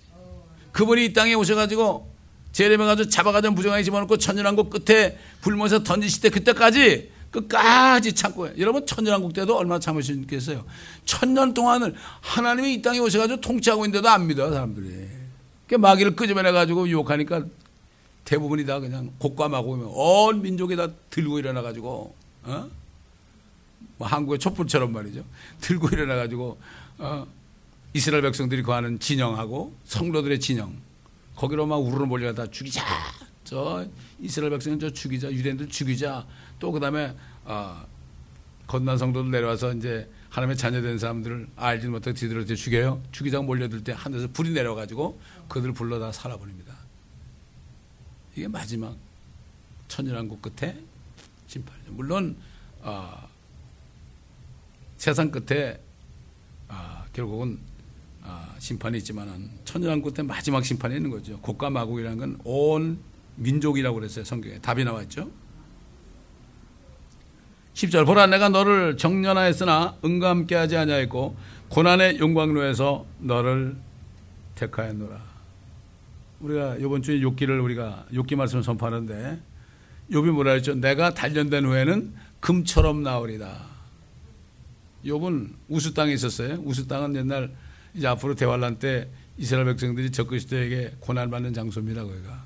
그분이 0.71 1.05
이 1.05 1.13
땅에 1.13 1.33
오셔가지고 1.33 2.13
제레미야 2.51 2.87
가지고 2.87 3.09
잡아가지고 3.09 3.53
무정하게 3.53 3.83
집어넣고 3.83 4.17
천연왕국 4.17 4.69
끝에 4.69 5.17
불면서 5.41 5.83
던지실 5.83 6.21
때 6.21 6.29
그때까지 6.29 7.11
끝까지 7.31 8.13
참고 8.13 8.47
여러분 8.57 8.85
천년왕국 8.85 9.33
때도 9.33 9.57
얼마나 9.57 9.79
참으셨겠어요. 9.79 10.63
천년 11.05 11.53
동안을 11.53 11.95
하나님이 12.21 12.75
이 12.75 12.81
땅에 12.81 12.99
오셔가지고 12.99 13.41
통치하고 13.41 13.85
있는데도 13.85 14.07
안 14.09 14.27
믿어요 14.27 14.53
사람들이. 14.53 15.07
그 15.67 15.75
마귀를 15.75 16.15
끄집어내가지고 16.15 16.87
유혹하니까 16.87 17.45
대부분이 18.25 18.65
다 18.65 18.79
그냥 18.79 19.13
곡감하고 19.19 19.71
온 19.71 20.41
민족이 20.41 20.75
다 20.75 20.89
들고 21.09 21.39
일어나 21.39 21.61
가지고 21.61 22.15
어? 22.43 22.69
뭐 23.97 24.07
한국의 24.07 24.39
촛불처럼 24.39 24.91
말이죠. 24.91 25.23
들고 25.61 25.89
일어나 25.89 26.15
가지고 26.15 26.59
어? 26.97 27.25
이스라엘 27.93 28.23
백성들이 28.23 28.63
거하는 28.63 28.99
진영하고 28.99 29.73
성도들의 29.85 30.39
진영 30.39 30.75
거기로 31.35 31.65
막 31.65 31.77
우르르 31.77 32.05
몰려다 32.05 32.47
죽이자. 32.47 32.83
저 33.45 33.85
이스라엘 34.19 34.51
백성은 34.51 34.79
저 34.79 34.89
죽이자. 34.89 35.31
유대인들 35.31 35.69
죽이자. 35.69 36.25
또 36.59 36.71
그다음에 36.71 37.15
어, 37.45 37.85
건난 38.67 38.97
성도들 38.97 39.31
내려와서 39.31 39.73
이제 39.73 40.09
하나님의 40.29 40.57
자녀된 40.57 40.97
사람들을 40.97 41.47
알지 41.55 41.87
못하고 41.87 42.15
뒤들어 42.15 42.43
죽여요. 42.43 43.01
죽이자고 43.11 43.45
몰려들 43.45 43.83
때 43.83 43.93
하늘에서 43.95 44.27
불이 44.33 44.49
내려가지고 44.51 45.19
그들을 45.47 45.73
불러 45.73 45.99
다 45.99 46.11
살아버립니다. 46.11 46.74
이게 48.35 48.47
마지막 48.47 48.95
천연왕국 49.87 50.41
끝에 50.41 50.77
심판이죠. 51.47 51.91
물론 51.91 52.35
어, 52.81 53.27
세상 54.97 55.31
끝에 55.31 55.79
어, 56.67 57.05
결국은 57.13 57.59
어, 58.23 58.55
심판이 58.59 58.97
있지만은 58.97 59.49
천연왕국 59.63 60.13
때 60.13 60.23
마지막 60.23 60.65
심판이 60.65 60.95
있는 60.95 61.09
거죠. 61.11 61.39
국가 61.39 61.69
마국이라는 61.69 62.17
건 62.17 62.37
온 62.43 62.99
민족이라고 63.37 63.95
그랬어요. 63.95 64.25
성경에 64.25 64.59
답이 64.59 64.83
나왔죠. 64.83 65.29
10절 67.73 68.05
보라 68.05 68.27
내가 68.27 68.47
너를 68.49 68.95
정년하였으나 68.97 69.97
은과 70.03 70.29
함께 70.29 70.55
하지 70.55 70.77
아니하였고 70.77 71.35
고난의 71.69 72.19
용광로에서 72.19 73.05
너를 73.19 73.75
택하였노라. 74.55 75.34
우리가 76.45 76.75
이번 76.75 77.01
주에 77.01 77.21
욕기를 77.21 77.59
우리가 77.59 78.05
욕기 78.13 78.35
말씀을 78.35 78.63
선포하는데 78.63 79.41
욥이 80.11 80.31
뭐라 80.31 80.51
했죠? 80.53 80.75
내가 80.75 81.13
단련된 81.13 81.65
후에는 81.65 82.13
금처럼 82.39 83.01
나오리다. 83.01 83.65
욥은 85.05 85.53
우수 85.69 85.93
땅에 85.93 86.13
있었어요. 86.13 86.61
우수 86.63 86.87
땅은 86.87 87.15
옛날 87.15 87.51
이제 87.95 88.07
앞으로 88.07 88.35
대환란 88.35 88.77
때 88.77 89.09
이스라엘 89.37 89.65
백성들이 89.65 90.11
적그리스도에게 90.11 90.97
고난 90.99 91.29
받는 91.29 91.53
장소입니다. 91.53 92.03
거기가 92.03 92.43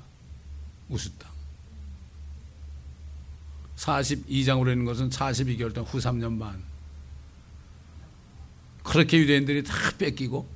우수 0.88 1.10
땅. 1.18 1.30
42장으로 3.76 4.72
있는 4.72 4.84
것은 4.84 5.10
42개월 5.10 5.74
동안 5.74 5.90
후 5.90 5.98
3년 5.98 6.38
반. 6.38 6.62
그렇게 8.82 9.18
유대인들이 9.18 9.62
다 9.62 9.74
뺏기고 9.98 10.48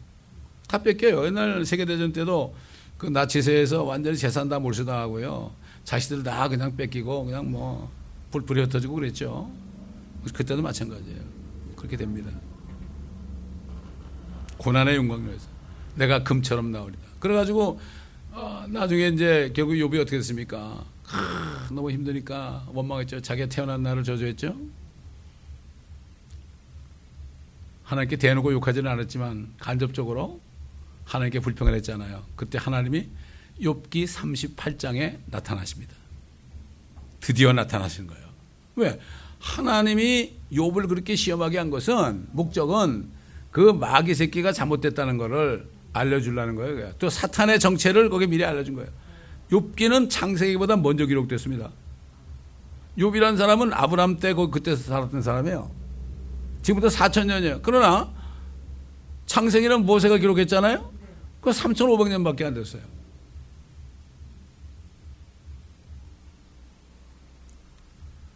다 0.66 0.82
뺏겨요. 0.82 1.26
옛날 1.26 1.64
세계대전 1.64 2.12
때도 2.12 2.54
그 2.98 3.06
나치세에서 3.06 3.84
완전히 3.84 4.16
재산 4.16 4.48
다 4.48 4.58
몰수당하고요. 4.58 5.52
자식들 5.84 6.22
다 6.22 6.48
그냥 6.48 6.76
뺏기고 6.76 7.24
그냥 7.24 7.50
뭐 7.50 7.90
불불이 8.30 8.62
흩어지고 8.62 8.94
그랬죠. 8.94 9.50
그때도 10.32 10.62
마찬가지예요. 10.62 11.20
그렇게 11.76 11.96
됩니다. 11.96 12.30
고난의 14.58 14.96
영광로에서 14.96 15.46
내가 15.96 16.22
금처럼 16.22 16.72
나오리다. 16.72 17.02
그래가지고 17.20 17.78
어, 18.32 18.64
나중에 18.68 19.08
이제 19.08 19.52
결국 19.54 19.74
욥이 19.74 20.00
어떻게 20.00 20.16
됐습니까? 20.16 20.84
하, 21.04 21.68
너무 21.70 21.90
힘드니까 21.90 22.66
원망했죠. 22.72 23.20
자기가 23.20 23.48
태어난 23.48 23.82
날을 23.82 24.02
저주했죠. 24.02 24.56
하나님께 27.84 28.16
대놓고 28.16 28.52
욕하지는 28.52 28.90
않았지만 28.90 29.54
간접적으로 29.58 30.40
하나님께 31.04 31.40
불평을 31.40 31.74
했잖아요. 31.74 32.22
그때 32.36 32.58
하나님이 32.58 33.08
욥기 33.60 34.06
38장에 34.06 35.18
나타나십니다. 35.26 35.94
드디어 37.20 37.52
나타나신 37.52 38.06
거예요. 38.06 38.24
왜? 38.76 39.00
하나님이 39.38 40.34
욥을 40.52 40.88
그렇게 40.88 41.16
시험하게 41.16 41.58
한 41.58 41.70
것은 41.70 42.26
목적은 42.32 43.08
그 43.50 43.60
마귀 43.60 44.14
새끼가 44.14 44.52
잘못됐다는 44.52 45.18
것을 45.18 45.68
알려주려는 45.92 46.56
거예요. 46.56 46.92
또 46.98 47.08
사탄의 47.08 47.60
정체를 47.60 48.10
거기 48.10 48.26
미리 48.26 48.44
알려준 48.44 48.74
거예요. 48.74 48.90
욥기는 49.50 50.10
창세기보다 50.10 50.76
먼저 50.76 51.06
기록됐습니다. 51.06 51.70
욥이라는 52.98 53.36
사람은 53.36 53.72
아브람 53.72 54.18
때 54.18 54.34
그때 54.34 54.74
살았던 54.74 55.22
사람이에요. 55.22 55.70
지금부터 56.62 56.94
4천 56.94 57.26
년이에요. 57.26 57.60
그러나 57.62 58.10
창세기는 59.26 59.84
모세가 59.84 60.18
기록했잖아요. 60.18 60.93
그 61.44 61.50
3,500년밖에 61.50 62.44
안 62.46 62.54
됐어요. 62.54 62.80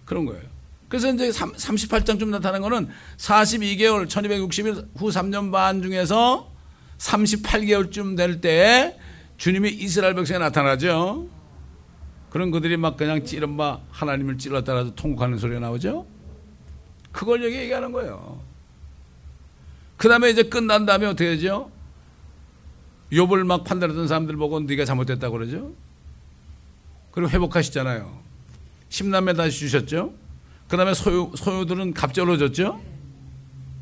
그런 0.04 0.26
거예요. 0.26 0.42
그래서 0.88 1.10
이제 1.12 1.30
38장쯤 1.30 2.28
나타난 2.28 2.60
거는 2.60 2.88
42개월, 3.16 4.06
1260일 4.06 4.88
후 4.94 5.08
3년 5.08 5.50
반 5.50 5.80
중에서 5.80 6.50
38개월쯤 6.98 8.16
될 8.16 8.40
때 8.42 8.98
주님이 9.38 9.70
이스라엘 9.70 10.14
백성에 10.14 10.38
나타나죠. 10.38 11.28
그런 12.28 12.50
그들이 12.50 12.76
막 12.76 12.96
그냥 12.98 13.24
찌른바 13.24 13.80
하나님을 13.90 14.36
찔렀다라도 14.36 14.94
통곡하는 14.96 15.38
소리가 15.38 15.60
나오죠. 15.60 16.06
그걸 17.12 17.42
여기 17.42 17.56
얘기하는 17.56 17.90
거예요. 17.92 18.40
그 19.96 20.08
다음에 20.08 20.28
이제 20.30 20.42
끝난 20.42 20.84
다음에 20.84 21.06
어떻게 21.06 21.30
되죠? 21.30 21.70
욥을 23.12 23.44
막 23.44 23.64
판단했던 23.64 24.08
사람들 24.08 24.36
보고 24.36 24.60
네가 24.60 24.84
잘못됐다고 24.84 25.38
그러죠. 25.38 25.72
그리고 27.10 27.30
회복하시잖아요. 27.30 28.18
10남매 28.90 29.36
다시 29.36 29.58
주셨죠. 29.60 30.12
그 30.68 30.76
다음에 30.76 30.94
소유, 30.94 31.32
소유들은 31.34 31.94
갑절로 31.94 32.36
줬죠. 32.36 32.80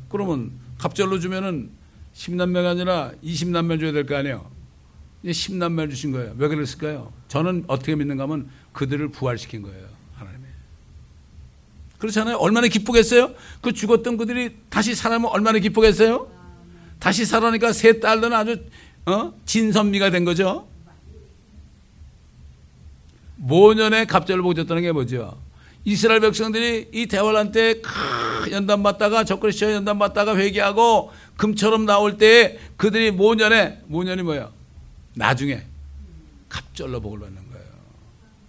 그러면 0.09 0.51
갑절로 0.77 1.19
주면은 1.19 1.69
10남매가 2.15 2.65
아니라 2.71 3.11
20남매 3.23 3.79
줘야 3.79 3.91
될 3.91 4.05
거 4.05 4.15
아니에요. 4.15 4.49
10남매 5.25 5.89
주신 5.89 6.11
거예요. 6.11 6.33
왜 6.37 6.47
그랬을까요? 6.47 7.11
저는 7.27 7.65
어떻게 7.67 7.95
믿는가 7.95 8.23
하면 8.23 8.49
그들을 8.71 9.09
부활시킨 9.09 9.61
거예요. 9.63 9.85
하나님이. 10.15 10.43
그렇잖아요. 11.97 12.37
얼마나 12.37 12.67
기쁘겠어요? 12.67 13.33
그 13.61 13.73
죽었던 13.73 14.15
그들이 14.17 14.55
다시 14.69 14.95
살아면 14.95 15.29
얼마나 15.31 15.59
기쁘겠어요? 15.59 16.31
다시 16.99 17.25
살아니까 17.25 17.73
세 17.73 17.99
딸들은 17.99 18.33
아주 18.33 18.63
어? 19.07 19.33
진선미가 19.45 20.09
된 20.09 20.25
거죠. 20.25 20.67
모년의 23.37 24.05
갑절을 24.05 24.43
보셨다는 24.43 24.81
게 24.81 24.91
뭐죠? 24.91 25.37
이스라엘 25.85 26.19
백성들이 26.19 26.89
이 26.91 27.05
대환란 27.07 27.53
때 27.53 27.75
연단 28.51 28.83
받다가 28.83 29.23
적그리스도 29.23 29.71
연단 29.71 29.97
받다가 29.97 30.35
회개하고 30.35 31.13
금처럼 31.37 31.85
나올 31.85 32.17
때 32.17 32.59
그들이 32.75 33.11
모년에 33.11 33.81
모년이 33.87 34.23
뭐야? 34.23 34.49
나중에 35.13 35.63
갑절로 36.49 36.99
복을 36.99 37.19
받는 37.19 37.49
거예요. 37.51 37.65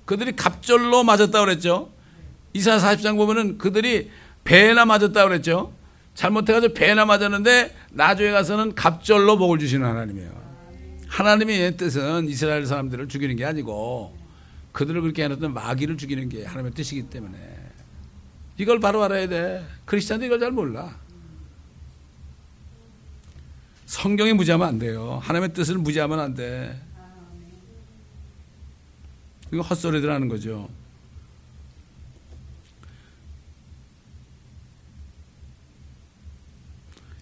그들이 0.07 0.35
갑절로 0.35 1.05
맞았다 1.05 1.39
그랬죠. 1.41 1.91
이사 2.53 2.79
40장 2.79 3.17
보면은 3.17 3.59
그들이 3.59 4.11
배나 4.43 4.85
맞았다 4.87 5.29
그랬죠. 5.29 5.73
잘못해가지고 6.15 6.75
배나 6.75 7.05
맞았는데 7.05 7.77
나중에 7.91 8.33
가서는 8.33 8.75
갑절로 8.75 9.39
복을 9.39 9.61
주시는 9.61 9.87
하나님이에요. 9.87 10.48
하나님의 11.09 11.77
뜻은 11.77 12.29
이스라엘 12.29 12.67
사람들을 12.67 13.09
죽이는 13.09 13.37
게 13.37 13.45
아니고 13.45 14.17
그들을 14.73 15.01
그렇게 15.01 15.25
해놨던 15.25 15.55
마귀를 15.55 15.97
죽이는 15.97 16.29
게 16.29 16.45
하나님의 16.45 16.73
뜻이기 16.75 17.11
때문에 17.11 17.39
이걸 18.59 18.81
바로 18.81 19.03
알아야 19.03 19.29
돼. 19.29 19.65
크리스찬도 19.85 20.27
이걸 20.27 20.41
잘 20.41 20.51
몰라. 20.51 20.97
성경에 23.87 24.33
무지하면 24.33 24.69
안 24.69 24.79
돼요. 24.79 25.19
하나님의 25.23 25.55
뜻을 25.55 25.79
무지하면 25.79 26.21
안 26.21 26.35
돼. 26.35 26.79
이거 29.53 29.63
헛소리들 29.63 30.11
하는 30.11 30.29
거죠. 30.29 30.69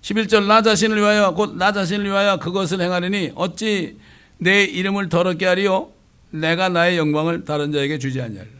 11절 0.06 0.46
나 0.46 0.62
자신을 0.62 0.98
위하여 0.98 1.34
곧 1.34 1.56
나 1.56 1.72
자신을 1.72 2.04
위하여 2.06 2.38
그것을 2.38 2.80
행하리니 2.80 3.32
어찌 3.34 3.98
내 4.38 4.62
이름을 4.62 5.08
더럽게 5.08 5.46
하리요 5.46 5.90
내가 6.30 6.68
나의 6.68 6.96
영광을 6.96 7.44
다른 7.44 7.72
자에게 7.72 7.98
주지 7.98 8.20
않냐리라. 8.20 8.56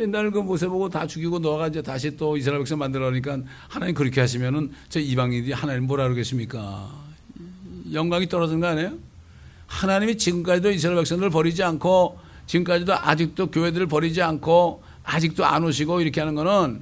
옛날 0.00 0.30
그 0.30 0.38
모세 0.38 0.66
보고 0.66 0.88
다 0.88 1.06
죽이고 1.06 1.38
너가 1.38 1.68
이제 1.68 1.82
다시 1.82 2.16
또 2.16 2.36
이스라엘 2.36 2.60
백성 2.60 2.78
만들어니까 2.78 3.38
하나님 3.68 3.94
그렇게 3.94 4.20
하시면은 4.20 4.72
저 4.88 5.00
이방인들이 5.00 5.52
하나님 5.52 5.84
뭐라 5.86 6.04
그러겠습니까? 6.04 6.90
영광이 7.92 8.28
떨어진 8.28 8.60
거 8.60 8.66
아니에요? 8.66 8.92
하나님이 9.66 10.18
지금까지도 10.18 10.70
이스라엘 10.70 10.98
백성들을 10.98 11.30
버리지 11.30 11.62
않고 11.62 12.18
지금까지도 12.46 12.94
아직도 12.94 13.50
교회들을 13.50 13.86
버리지 13.86 14.20
않고 14.22 14.82
아직도 15.04 15.44
안 15.44 15.64
오시고 15.64 16.00
이렇게 16.00 16.20
하는 16.20 16.34
거는 16.34 16.80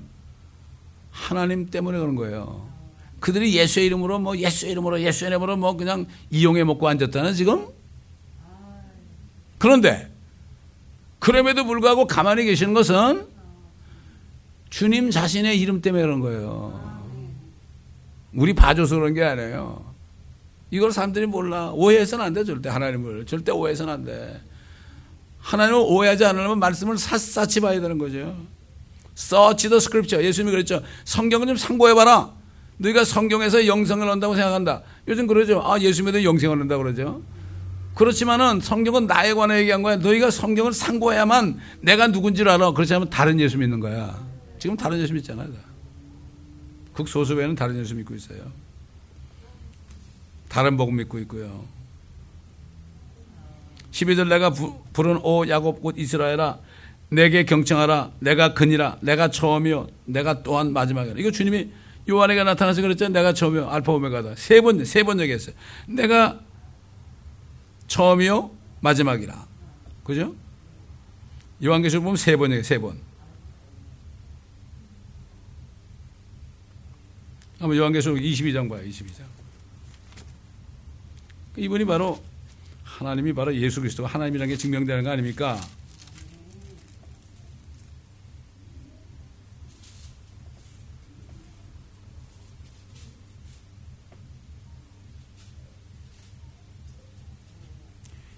하나님 1.11 1.71
때문에 1.71 1.99
그런 1.99 2.15
거예요. 2.17 2.76
그들이 3.21 3.55
예수의 3.55 3.87
이름으로 3.87 4.19
뭐 4.19 4.37
예수의 4.37 4.73
이름으로 4.73 5.01
예수의 5.01 5.31
이름으로 5.31 5.57
뭐 5.57 5.77
그냥 5.77 6.07
이용해 6.31 6.65
먹고 6.65 6.89
앉았다는 6.89 7.35
지금? 7.35 7.67
그런데 9.59 10.11
그럼에도 11.19 11.65
불구하고 11.65 12.07
가만히 12.07 12.45
계시는 12.45 12.75
것은 12.75 13.27
주님 14.71 15.11
자신의 15.11 15.59
이름 15.59 15.81
때문에 15.81 16.03
그런 16.03 16.21
거예요. 16.21 16.87
우리 18.35 18.53
봐줘서 18.53 18.97
그런 18.97 19.15
게 19.15 19.25
아니에요. 19.25 19.85
이걸 20.71 20.93
사람들이 20.93 21.27
몰라. 21.27 21.71
오해해서는 21.73 22.25
안 22.25 22.33
돼, 22.33 22.45
절대. 22.45 22.69
하나님을. 22.69 23.25
절대 23.27 23.53
오해해서는 23.53 23.93
안 23.93 24.05
돼. 24.05 24.41
하나님을 25.39 25.81
오해하지 25.81 26.25
않으려면 26.25 26.59
말씀을 26.59 26.99
샅샅이 26.99 27.61
봐야 27.61 27.81
되는 27.81 27.99
거죠. 27.99 28.37
Search 29.17 29.69
the 29.69 29.77
scripture. 29.77 30.27
예수님이 30.27 30.51
그랬죠. 30.51 30.83
성경을 31.05 31.47
좀 31.47 31.57
상고해봐라. 31.57 32.33
너희가 32.79 33.05
성경에서 33.05 33.67
영생을 33.67 34.07
얻는다고 34.07 34.35
생각한다. 34.35 34.83
요즘 35.09 35.27
그러죠. 35.27 35.63
아, 35.65 35.79
예수 35.81 36.03
믿어 36.05 36.23
영생을 36.23 36.55
얻는다 36.55 36.77
그러죠. 36.77 37.23
그렇지만은 37.95 38.61
성경은 38.61 39.07
나에 39.07 39.33
관해 39.33 39.61
얘기한 39.61 39.83
거야. 39.83 39.97
너희가 39.97 40.31
성경을 40.31 40.73
상고해야만 40.73 41.59
내가 41.81 42.09
누군지를 42.09 42.51
알아. 42.53 42.73
그렇지 42.73 42.93
않으면 42.95 43.09
다른 43.09 43.41
예수 43.41 43.57
믿는 43.57 43.81
거야. 43.81 44.19
지금 44.59 44.77
다른 44.77 45.01
예수 45.01 45.15
믿잖아요. 45.15 45.49
극소수배는 46.93 47.55
다른 47.55 47.79
예수 47.79 47.95
믿고 47.95 48.15
있어요. 48.15 48.39
다른 50.49 50.77
복음 50.77 50.97
믿고 50.97 51.19
있고요. 51.21 51.65
12절 53.93 54.29
내가 54.29 54.53
부른 54.93 55.21
오 55.23 55.49
야곱 55.49 55.81
곧 55.81 55.95
이스라엘아 55.99 56.59
내게 57.09 57.45
경청하라 57.45 58.11
내가 58.19 58.53
근이라 58.53 58.99
내가 59.01 59.31
처음이요 59.31 59.87
내가 60.05 60.43
또한 60.43 60.73
마지막이라 60.73 61.15
이거 61.19 61.31
주님이 61.31 61.71
요한에게 62.09 62.45
나타나서 62.45 62.83
그랬죠. 62.83 63.09
내가 63.09 63.33
처음이요. 63.35 63.69
알파 63.69 63.93
오메가다. 63.93 64.35
세 64.37 64.61
번 64.61 64.79
세 64.85 65.03
번 65.03 65.21
얘기했어요. 65.21 65.55
내가 65.89 66.41
처음이요? 67.89 68.51
마지막이라. 68.81 69.47
그죠? 70.05 70.35
요한계시록 71.65 72.05
보면 72.05 72.17
세번 72.17 72.51
얘기해 72.53 72.63
세번. 72.63 72.99
한번 77.59 77.77
요한계시록 77.77 78.19
22장 78.19 78.69
봐요. 78.69 78.83
22장. 78.87 79.25
이분이 81.57 81.87
바로 81.87 82.23
하나님이 82.85 83.33
바로 83.33 83.55
예수 83.57 83.81
그리스도가 83.81 84.09
하나님이라는 84.11 84.53
게 84.55 84.59
증명되는 84.59 85.05
거 85.05 85.11
아닙니까? 85.11 85.59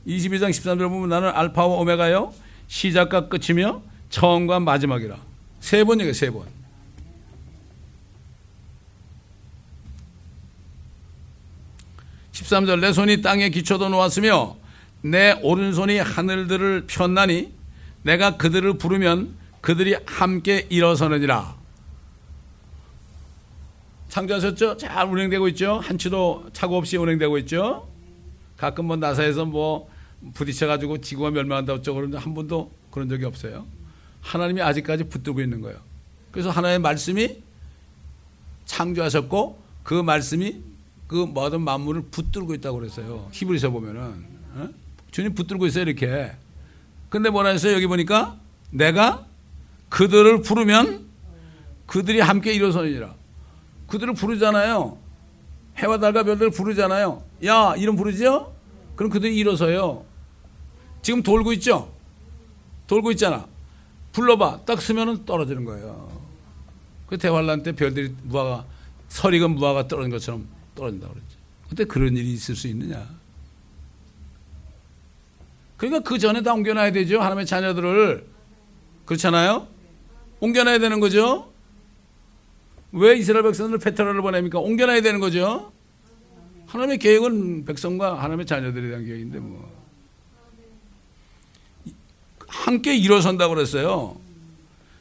(22장 0.09 0.51
13절) 0.51 0.88
보면 0.88 1.09
나는 1.11 1.29
알파와 1.29 1.77
오메가요 1.77 2.33
시작과 2.66 3.29
끝이며 3.29 3.83
처음과 4.11 4.61
마지막이라 4.61 5.16
세 5.61 5.85
번 5.85 6.01
얘기해 6.01 6.12
세번 6.14 6.47
13절 12.33 12.81
내 12.81 12.92
손이 12.92 13.23
땅에 13.23 13.49
기초도 13.51 13.88
놓았으며 13.88 14.57
내 15.03 15.33
오른손이 15.42 15.99
하늘들을 15.99 16.87
폈나니 16.87 17.53
내가 18.03 18.37
그들을 18.37 18.79
부르면 18.79 19.35
그들이 19.61 19.97
함께 20.07 20.66
일어서느니라. 20.71 21.57
창조하셨죠? 24.09 24.77
잘 24.77 25.07
운행되고 25.07 25.49
있죠? 25.49 25.81
한치도 25.81 26.51
착오 26.53 26.77
없이 26.77 26.97
운행되고 26.97 27.38
있죠? 27.38 27.88
가끔 28.57 28.87
뭐 28.87 28.97
나사에서 28.97 29.44
뭐 29.44 29.90
부딪혀가지고 30.35 30.98
지구가 30.98 31.31
멸망한다 31.31 31.74
어쩌고 31.74 31.96
그러는데 31.96 32.18
한 32.18 32.35
번도 32.35 32.72
그런 32.90 33.09
적이 33.09 33.24
없어요. 33.26 33.66
하나님이 34.20 34.61
아직까지 34.62 35.04
붙들고 35.04 35.40
있는 35.40 35.61
거예요. 35.61 35.78
그래서 36.33 36.50
하나님의 36.50 36.81
말씀이 36.81 37.42
창조하셨고 38.64 39.62
그 39.83 39.94
말씀이 39.94 40.61
그 41.07 41.14
모든 41.14 41.62
만물을 41.62 42.02
붙들고 42.11 42.54
있다고 42.54 42.78
그랬어요. 42.78 43.28
히브리서 43.33 43.70
보면은 43.70 44.24
어? 44.54 44.68
주님 45.11 45.35
붙들고 45.35 45.66
있어요 45.66 45.85
이렇게. 45.85 46.33
근데 47.09 47.31
뭐라 47.31 47.50
했어요 47.50 47.72
여기 47.72 47.87
보니까 47.87 48.38
내가 48.70 49.26
그들을 49.88 50.42
부르면 50.42 51.07
그들이 51.87 52.20
함께 52.20 52.52
일어서니라. 52.52 53.14
그들을 53.87 54.12
부르잖아요. 54.12 54.98
해와 55.78 55.98
달과 55.98 56.24
별들을 56.24 56.50
부르잖아요. 56.50 57.22
야 57.46 57.74
이름 57.76 57.96
부르죠? 57.96 58.54
그럼 58.96 59.11
그들이 59.11 59.37
일어서요. 59.37 60.04
지금 61.03 61.23
돌고 61.23 61.53
있죠? 61.55 61.93
돌고 62.87 63.11
있잖아. 63.13 63.47
불러봐. 64.13 64.65
딱 64.65 64.81
쓰면은 64.81 65.25
떨어지는 65.25 65.65
거예요. 65.65 66.11
그 67.07 67.17
대환란 67.17 67.63
때 67.63 67.73
별들이 67.73 68.15
무화가 68.25 68.67
설익은 69.09 69.53
무화가 69.53 69.89
떨어진 69.89 70.11
것처럼 70.11 70.47
떨어진다고 70.75 71.15
그랬죠. 71.15 71.39
근데 71.69 71.85
그런 71.85 72.17
일이 72.17 72.33
있을 72.33 72.55
수 72.57 72.69
있느냐? 72.69 73.07
그러니까 75.77 76.09
그 76.09 76.19
전에 76.19 76.43
다 76.43 76.53
옮겨놔야 76.55 76.93
되죠. 76.93 77.21
하나님의 77.21 77.47
자녀들을. 77.47 78.27
그렇잖아요? 79.07 79.69
옮겨놔야 80.41 80.79
되는 80.79 81.01
거죠. 81.01 81.53
왜 82.93 83.17
이스라엘 83.17 83.45
백성들을 83.45 83.79
페트라를 83.79 84.21
보냅니까? 84.23 84.59
옮겨놔야 84.59 85.01
되는 85.03 85.21
거죠. 85.21 85.73
하나님의 86.67 86.99
계획은 86.99 87.65
백성과 87.65 88.19
하나님의 88.19 88.47
자녀들에 88.47 88.89
대한 88.89 89.05
계획인데 89.05 89.39
뭐. 89.39 89.78
함께 92.49 92.97
일어선다고 92.97 93.55
그랬어요. 93.55 94.17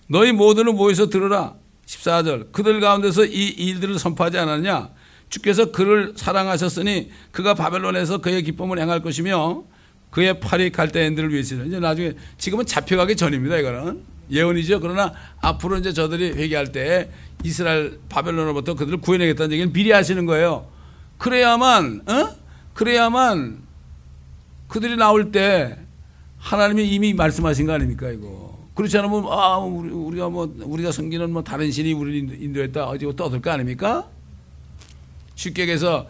너희 0.07 0.31
모두는 0.31 0.75
모여서 0.75 1.09
들으라. 1.09 1.55
14절. 1.85 2.51
그들 2.51 2.79
가운데서 2.79 3.25
이 3.25 3.47
일들을 3.47 3.97
선포하지 3.97 4.37
않았냐? 4.37 4.89
주께서 5.29 5.71
그를 5.71 6.13
사랑하셨으니 6.15 7.11
그가 7.31 7.53
바벨론에서 7.53 8.19
그의 8.19 8.43
기쁨을 8.43 8.79
행할 8.79 9.01
것이며 9.01 9.63
그의 10.09 10.39
팔이 10.39 10.71
갈대인들을 10.71 11.31
위해서 11.33 11.55
이제 11.65 11.79
나중에 11.79 12.13
지금은 12.37 12.65
잡혀가기 12.65 13.15
전입니다 13.15 13.57
이거는 13.57 14.03
예언이죠 14.31 14.79
그러나 14.79 15.13
앞으로 15.41 15.77
이제 15.77 15.91
저들이 15.91 16.31
회개할 16.31 16.71
때 16.71 17.09
이스라엘 17.43 17.99
바벨론으로부터 18.09 18.75
그들을 18.75 18.99
구해내겠다는 19.01 19.51
얘기는 19.51 19.73
미리 19.73 19.91
하시는 19.91 20.25
거예요 20.25 20.69
그래야만 21.17 22.03
어? 22.07 22.35
그래야만 22.73 23.59
그들이 24.69 24.95
나올 24.95 25.31
때 25.31 25.77
하나님이 26.37 26.87
이미 26.87 27.13
말씀하신 27.13 27.65
거 27.65 27.73
아닙니까 27.73 28.09
이거 28.09 28.57
그렇지 28.75 28.97
않으면 28.97 29.25
아 29.27 29.57
우리, 29.57 30.19
가뭐 30.19 30.55
우리가 30.61 30.91
섬기는 30.91 31.31
뭐 31.31 31.43
다른 31.43 31.71
신이 31.71 31.93
우리를 31.93 32.41
인도했다 32.41 32.85
어디고 32.85 33.15
떠들 33.15 33.41
거 33.41 33.51
아닙니까? 33.51 34.07
쉽게 35.35 35.63
얘기해서 35.63 36.07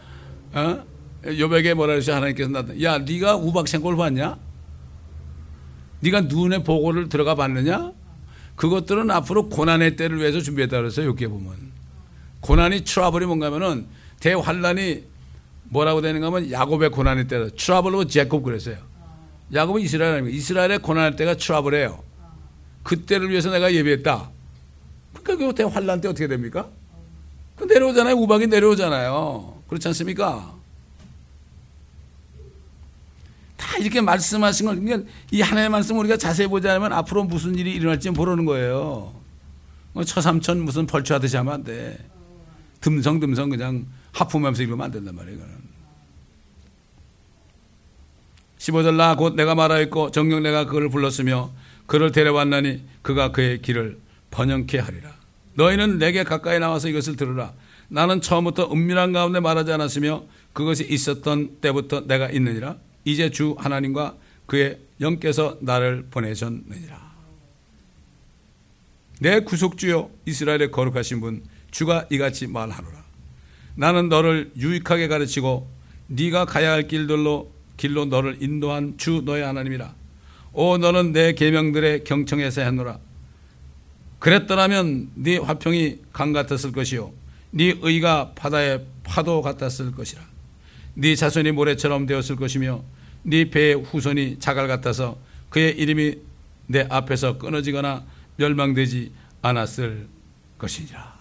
어? 0.53 0.83
여백에 1.25 1.73
뭐라 1.73 1.93
그러시 1.93 2.11
하나님께서 2.11 2.49
나타 2.49 2.81
야 2.81 2.97
네가 2.99 3.37
우박생골 3.37 3.95
봤냐? 3.95 4.37
네가 6.01 6.21
눈의 6.21 6.63
보고를 6.63 7.09
들어가 7.09 7.35
봤느냐? 7.35 7.93
그것들은 8.55 9.11
앞으로 9.11 9.49
고난의 9.49 9.95
때를 9.95 10.19
위해서 10.19 10.41
준비했다 10.41 10.77
그랬어요. 10.77 11.07
여기에 11.07 11.27
보면 11.27 11.55
고난이 12.41 12.81
트러블이 12.81 13.25
뭔가면은 13.25 13.87
대환란이 14.19 15.03
뭐라고 15.69 16.01
되는가 16.01 16.27
하면 16.27 16.51
야곱의 16.51 16.91
고난의 16.91 17.27
때다. 17.27 17.55
트러블로 17.57 18.05
제곱 18.05 18.43
그랬어요. 18.43 18.77
야곱은 19.53 19.81
이스라엘 19.81 20.13
아닙니까? 20.13 20.37
이스라엘의 20.37 20.79
고난할 20.79 21.15
때가 21.15 21.37
트러블이에요. 21.37 22.03
그때를 22.83 23.29
위해서 23.29 23.49
내가 23.49 23.73
예비했다. 23.73 24.29
그러니까 25.23 25.53
그 25.53 25.63
환란 25.69 26.01
때 26.01 26.07
어떻게 26.07 26.27
됩니까? 26.27 26.69
그 27.55 27.65
내려오잖아요. 27.65 28.15
우박이 28.15 28.47
내려오잖아요. 28.47 29.63
그렇지 29.67 29.87
않습니까? 29.89 30.55
다 33.57 33.77
이렇게 33.77 33.99
말씀하신 33.99 34.65
걸, 34.67 34.79
그러니까 34.79 35.09
이 35.31 35.41
하나의 35.41 35.69
말씀 35.69 35.97
우리가 35.97 36.17
자세히 36.17 36.47
보지 36.47 36.67
않으면 36.69 36.93
앞으로 36.93 37.23
무슨 37.23 37.55
일이 37.55 37.73
일어날지 37.73 38.11
모르는 38.11 38.45
거예요. 38.45 39.13
뭐 39.93 40.03
처삼천 40.03 40.61
무슨 40.61 40.85
벌초하듯이 40.85 41.35
하면 41.37 41.53
안 41.53 41.63
돼. 41.63 41.97
듬성듬성 42.81 43.49
그냥 43.49 43.87
하품하면서 44.11 44.63
이러면 44.63 44.85
안 44.85 44.91
된단 44.91 45.15
말이에요. 45.15 45.37
이거는. 45.37 45.55
15절 48.67 48.95
나 48.95 49.15
곧 49.15 49.35
내가 49.35 49.55
말하였고 49.55 50.11
정녕 50.11 50.43
내가 50.43 50.65
그를 50.65 50.89
불렀으며 50.89 51.51
그를 51.85 52.11
데려왔나니 52.11 52.83
그가 53.01 53.31
그의 53.31 53.61
길을 53.61 53.97
번영케 54.31 54.79
하리라. 54.79 55.15
너희는 55.53 55.97
내게 55.99 56.23
가까이 56.23 56.59
나와서 56.59 56.89
이것을 56.89 57.15
들으라. 57.15 57.53
나는 57.87 58.19
처음부터 58.19 58.71
은밀한 58.71 59.13
가운데 59.13 59.39
말하지 59.39 59.71
않았으며 59.71 60.23
그것이 60.51 60.85
있었던 60.89 61.61
때부터 61.61 62.01
내가 62.07 62.29
있느니라. 62.29 62.75
이제 63.05 63.29
주 63.29 63.55
하나님과 63.57 64.15
그의 64.45 64.79
영께서 64.99 65.57
나를 65.61 66.05
보내셨느니라. 66.11 67.07
내 69.19 69.39
구속주여 69.39 70.09
이스라엘의 70.25 70.71
거룩하신 70.71 71.21
분 71.21 71.43
주가 71.71 72.05
이같이 72.11 72.47
말하노라. 72.47 73.03
나는 73.75 74.09
너를 74.09 74.51
유익하게 74.57 75.07
가르치고 75.07 75.69
네가 76.07 76.45
가야 76.45 76.71
할 76.71 76.87
길들로 76.87 77.56
길로 77.77 78.05
너를 78.05 78.37
인도한 78.41 78.97
주 78.97 79.21
너의 79.23 79.43
하나님이라. 79.43 79.93
오 80.53 80.77
너는 80.77 81.13
내 81.13 81.33
계명들의 81.33 82.03
경청에서 82.03 82.61
했노라. 82.61 82.99
그랬더라면 84.19 85.11
네 85.13 85.37
화평이 85.37 85.99
강 86.11 86.33
같았을 86.33 86.71
것이요 86.71 87.13
네 87.51 87.75
의가 87.81 88.31
바다의 88.33 88.85
파도 89.03 89.41
같았을 89.41 89.91
것이라. 89.91 90.21
네 90.95 91.15
자손이 91.15 91.51
모래처럼 91.51 92.07
되었을 92.07 92.35
것이며 92.35 92.83
네 93.21 93.49
배의 93.49 93.75
후손이 93.75 94.39
자갈 94.39 94.67
같아서 94.67 95.17
그의 95.49 95.77
이름이 95.77 96.15
내 96.67 96.87
앞에서 96.89 97.37
끊어지거나 97.37 98.03
멸망되지 98.37 99.11
않았을 99.41 100.07
것이니라. 100.57 101.17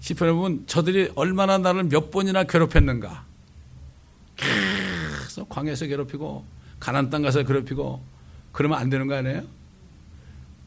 시편에 0.00 0.32
보면 0.32 0.64
저들이 0.66 1.12
얼마나 1.14 1.58
나를 1.58 1.84
몇 1.84 2.10
번이나 2.10 2.44
괴롭혔는가. 2.44 3.24
계속 4.42 5.48
광야에서 5.48 5.86
괴롭히고 5.86 6.44
가나안 6.80 7.10
땅 7.10 7.22
가서 7.22 7.42
괴롭히고 7.44 8.02
그러면 8.52 8.78
안 8.78 8.90
되는 8.90 9.06
거 9.06 9.14
아니에요? 9.14 9.42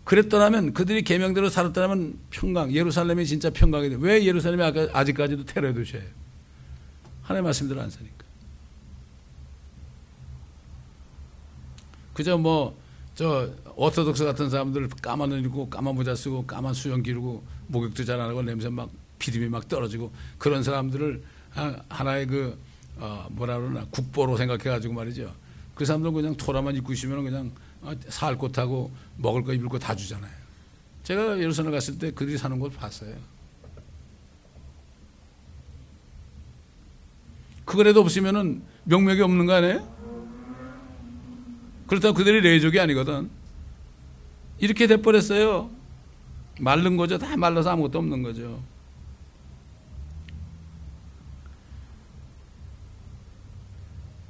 그랬더라면 0.05 0.73
그들이 0.73 1.01
계명대로 1.03 1.49
살았더라면 1.49 2.19
평강 2.29 2.71
예루살렘이 2.71 3.25
진짜 3.25 3.49
평강이 3.49 3.89
돼. 3.89 3.97
왜 3.99 4.23
예루살렘이 4.23 4.89
아직까지도 4.93 5.45
테러의 5.45 5.73
도시예요? 5.73 6.03
하나님 7.23 7.45
말씀대로 7.45 7.81
안 7.81 7.89
사니까. 7.89 8.23
그저 12.13 12.37
뭐저 12.37 13.51
오토독스 13.75 14.23
같은 14.23 14.49
사람들 14.49 14.87
까만 15.01 15.31
옷 15.33 15.37
입고 15.37 15.69
까만 15.69 15.95
모자 15.95 16.15
쓰고 16.15 16.45
까만 16.45 16.73
수염 16.73 17.03
기르고 17.03 17.43
목욕도 17.67 18.05
잘 18.05 18.21
안 18.21 18.29
하고 18.29 18.41
냄새 18.41 18.69
막 18.69 18.89
비듬이 19.19 19.49
막 19.49 19.67
떨어지고 19.67 20.13
그런 20.37 20.63
사람들을 20.63 21.23
하나의 21.89 22.27
그 22.27 22.57
어, 22.97 23.27
뭐라 23.31 23.59
그러나 23.59 23.85
국보로 23.91 24.37
생각해가지고 24.37 24.93
말이죠. 24.93 25.33
그 25.73 25.83
사람들 25.85 26.11
그냥 26.11 26.35
토라만 26.37 26.75
입고 26.77 26.93
있으면 26.93 27.23
그냥 27.23 27.51
어, 27.81 27.93
살 28.07 28.37
곳하고 28.37 28.91
먹을 29.17 29.43
거 29.43 29.53
입을 29.53 29.67
거 29.69 29.77
다 29.77 29.95
주잖아요. 29.95 30.31
제가 31.03 31.37
예루살렘 31.39 31.71
갔을 31.71 31.97
때 31.99 32.11
그들이 32.11 32.37
사는 32.37 32.57
곳 32.59 32.75
봤어요. 32.75 33.13
그거라도 37.65 38.01
없으면은 38.01 38.61
명맥이 38.85 39.21
없는 39.21 39.45
거 39.45 39.53
아니에요? 39.53 39.95
그렇다고 41.87 42.15
그들이 42.15 42.41
레이족이 42.41 42.79
아니거든. 42.79 43.29
이렇게 44.59 44.87
돼버렸어요. 44.87 45.69
말른 46.59 46.95
거죠. 46.97 47.17
다 47.17 47.35
말라서 47.35 47.71
아무것도 47.71 47.99
없는 47.99 48.23
거죠. 48.23 48.63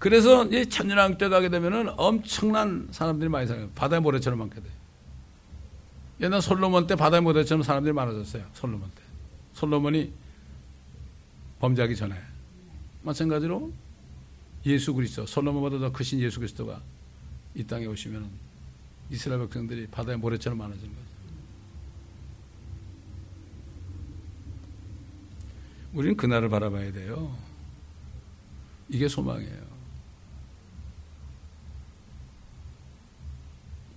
그래서 0.06 0.46
이제 0.46 0.70
천년왕 0.70 1.18
때 1.18 1.30
가게 1.30 1.50
되면은 1.50 1.96
엄청난 1.98 2.88
사람들이 2.92 3.28
많이 3.28 3.48
살아요. 3.48 3.72
바다의 3.72 4.04
모래처럼 4.04 4.38
많게 4.38 4.62
돼. 4.62 4.70
옛날 6.22 6.44
솔로몬 6.44 6.86
때 6.86 6.96
바다의 6.96 7.24
모래처럼 7.24 7.64
사람들이 7.64 7.92
많아졌어요. 7.92 8.46
솔로몬 8.54 8.88
때. 8.92 9.02
솔로몬이 9.54 10.12
범죄하기 11.60 11.96
전에. 11.96 12.16
마찬가지로 13.02 13.74
예수 14.68 14.94
그리스도, 14.94 15.26
솔로몬보다 15.26 15.80
더 15.80 15.92
크신 15.92 16.20
예수 16.20 16.38
그리스도가 16.38 16.80
이 17.56 17.64
땅에 17.64 17.88
오시면 17.88 18.30
이스라엘 19.10 19.42
백성들이 19.42 19.88
바다의 19.88 20.20
모래처럼 20.20 20.60
많아지는 20.60 20.88
거죠. 20.88 21.06
우리는 25.94 26.16
그날을 26.16 26.48
바라봐야 26.50 26.92
돼요. 26.92 27.36
이게 28.88 29.08
소망이에요. 29.08 29.65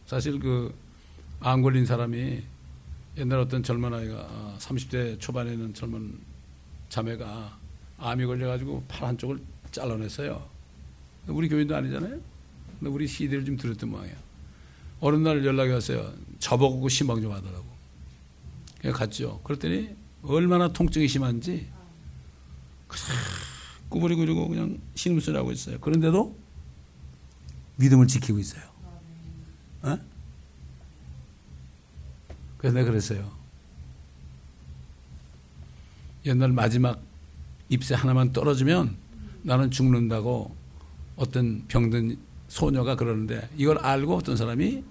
사실 0.08 0.40
그안 0.40 1.60
걸린 1.60 1.84
사람이 1.84 2.42
옛날 3.18 3.40
어떤 3.40 3.62
젊은 3.62 3.92
아이가 3.92 4.56
30대 4.58 5.16
아, 5.16 5.18
초반에 5.18 5.54
는 5.54 5.74
젊은 5.74 6.18
자매가 6.88 7.58
암이 7.98 8.24
걸려가지고 8.24 8.84
팔 8.88 9.08
한쪽을 9.08 9.38
잘라냈어요. 9.70 10.42
우리 11.26 11.50
교인도 11.50 11.76
아니잖아요. 11.76 12.18
근데 12.78 12.90
우리 12.90 13.06
CD를 13.06 13.44
좀 13.44 13.58
들었던 13.58 13.90
모양이에요. 13.90 14.16
어느 15.00 15.16
날 15.16 15.44
연락이 15.44 15.72
왔어요. 15.72 16.10
저보고 16.38 16.88
심방 16.88 17.20
좀 17.20 17.30
하더라고. 17.32 17.66
그냥 18.80 18.96
갔죠. 18.96 19.42
그랬더니 19.44 19.90
얼마나 20.22 20.72
통증이 20.72 21.06
심한지 21.06 21.68
꾸부리고 23.90 24.48
그냥 24.48 24.78
신음소리 24.94 25.36
하고 25.36 25.52
있어요. 25.52 25.78
그런데도 25.80 26.34
믿음을 27.76 28.06
지키고 28.06 28.38
있어요. 28.38 28.77
어? 29.82 29.98
그래서 32.58 32.74
내가 32.74 32.90
그랬어요. 32.90 33.30
옛날 36.26 36.52
마지막 36.52 37.00
잎새 37.68 37.94
하나만 37.94 38.32
떨어지면 38.32 38.96
나는 39.42 39.70
죽는다고 39.70 40.54
어떤 41.16 41.66
병든 41.68 42.18
소녀가 42.48 42.96
그러는데 42.96 43.48
이걸 43.56 43.78
알고 43.78 44.16
어떤 44.16 44.36
사람이 44.36 44.82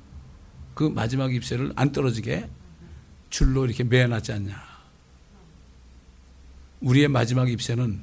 그 0.73 0.83
마지막 0.83 1.33
잎새를 1.33 1.73
안 1.75 1.91
떨어지게 1.91 2.49
줄로 3.29 3.65
이렇게 3.65 3.83
매어놨지 3.83 4.31
않냐. 4.31 4.77
우리의 6.81 7.07
마지막 7.07 7.49
잎새는 7.49 7.99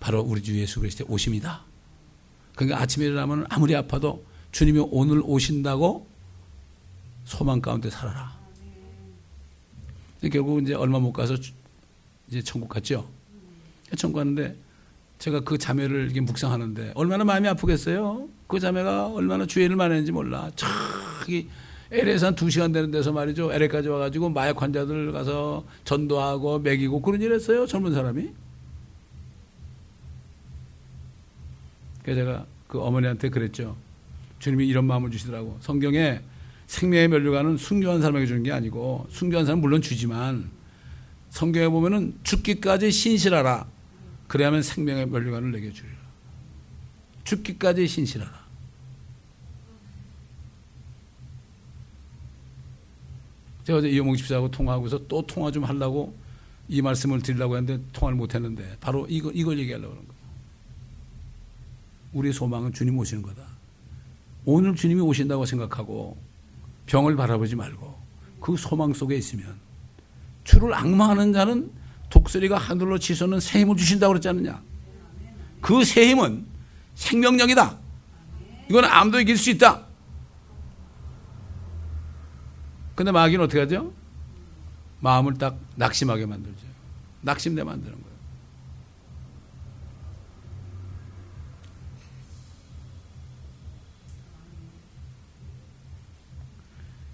바로 0.00 0.20
우리 0.20 0.42
주 0.42 0.58
예수 0.58 0.80
그리스도의 0.80 1.06
오심이다. 1.10 1.62
그러니까 2.56 2.80
아침에 2.80 3.06
일어나면 3.06 3.46
아무리 3.50 3.76
아파도 3.76 4.24
주님이 4.52 4.86
오늘 4.90 5.22
오신다고 5.24 6.06
소망 7.24 7.60
가운데 7.60 7.90
살아라. 7.90 8.36
결국 10.30 10.62
이제 10.62 10.74
얼마 10.74 10.98
못 11.00 11.12
가서 11.12 11.34
이제 12.28 12.40
천국 12.42 12.68
갔죠. 12.68 13.08
천국 13.96 14.18
갔는데 14.18 14.56
제가 15.18 15.40
그 15.40 15.58
자매를 15.58 16.04
이렇게 16.04 16.20
묵상하는데 16.20 16.92
얼마나 16.94 17.24
마음이 17.24 17.48
아프겠어요? 17.48 18.28
그 18.46 18.60
자매가 18.60 19.08
얼마나 19.08 19.46
주의를 19.46 19.76
많이 19.76 19.92
했는지 19.94 20.12
몰라. 20.12 20.50
저기 20.54 21.48
LA에서 21.90 22.26
한 22.26 22.34
2시간 22.34 22.72
되는 22.72 22.90
데서 22.90 23.12
말이죠. 23.12 23.52
LA까지 23.52 23.88
와가지고 23.88 24.30
마약 24.30 24.60
환자들 24.60 25.12
가서 25.12 25.64
전도하고 25.84 26.58
먹이고 26.60 27.00
그런 27.02 27.20
일 27.20 27.32
했어요. 27.32 27.66
젊은 27.66 27.92
사람이. 27.92 28.30
그래서 32.02 32.20
제가 32.20 32.46
그 32.66 32.80
어머니한테 32.80 33.28
그랬죠. 33.28 33.76
주님이 34.42 34.66
이런 34.66 34.86
마음을 34.86 35.12
주시더라고. 35.12 35.56
성경에 35.60 36.20
생명의 36.66 37.06
면류관은 37.06 37.58
순교한 37.58 38.00
사람에게 38.00 38.26
주는 38.26 38.42
게 38.42 38.50
아니고 38.50 39.06
순교한 39.08 39.46
사람 39.46 39.60
물론 39.60 39.80
주지만 39.80 40.50
성경에 41.30 41.68
보면은 41.68 42.18
죽기까지 42.24 42.90
신실하라. 42.90 43.68
그래야만 44.26 44.62
생명의 44.62 45.06
면류관을 45.06 45.52
내게 45.52 45.72
주리라. 45.72 45.94
죽기까지 47.22 47.86
신실하라. 47.86 48.42
제가 53.62 53.78
어제 53.78 53.90
이영봉 53.90 54.16
집사하고 54.16 54.50
통화하고서 54.50 55.06
또 55.06 55.24
통화 55.24 55.52
좀 55.52 55.62
하려고 55.62 56.12
이 56.68 56.82
말씀을 56.82 57.22
드리려고 57.22 57.56
했는데 57.56 57.84
통화를 57.92 58.16
못 58.18 58.34
했는데 58.34 58.76
바로 58.80 59.06
이거, 59.08 59.30
이걸 59.30 59.60
얘기하려고 59.60 59.94
그런 59.94 60.08
거예요. 60.08 60.20
우리 62.12 62.32
소망은 62.32 62.72
주님 62.72 62.98
오시는 62.98 63.22
거다. 63.22 63.51
오늘 64.44 64.74
주님이 64.74 65.00
오신다고 65.00 65.46
생각하고 65.46 66.16
병을 66.86 67.16
바라보지 67.16 67.56
말고 67.56 67.96
그 68.40 68.56
소망 68.56 68.92
속에 68.92 69.16
있으면 69.16 69.54
주를 70.44 70.74
악마하는 70.74 71.32
자는 71.32 71.70
독수리가 72.10 72.58
하늘로 72.58 72.98
치솟는 72.98 73.40
새 73.40 73.60
힘을 73.60 73.76
주신다고 73.76 74.12
그랬지 74.12 74.28
않느냐. 74.28 74.62
그 75.60 75.84
새 75.84 76.08
힘은 76.10 76.44
생명력이다. 76.94 77.78
이건 78.68 78.84
암도 78.84 79.20
이길 79.20 79.38
수 79.38 79.50
있다. 79.50 79.86
근데 82.94 83.10
마귀는 83.12 83.44
어떻게 83.44 83.60
하죠? 83.60 83.92
마음을 85.00 85.34
딱 85.34 85.56
낙심하게 85.76 86.26
만들죠. 86.26 86.66
낙심돼 87.22 87.64
만드는 87.64 88.01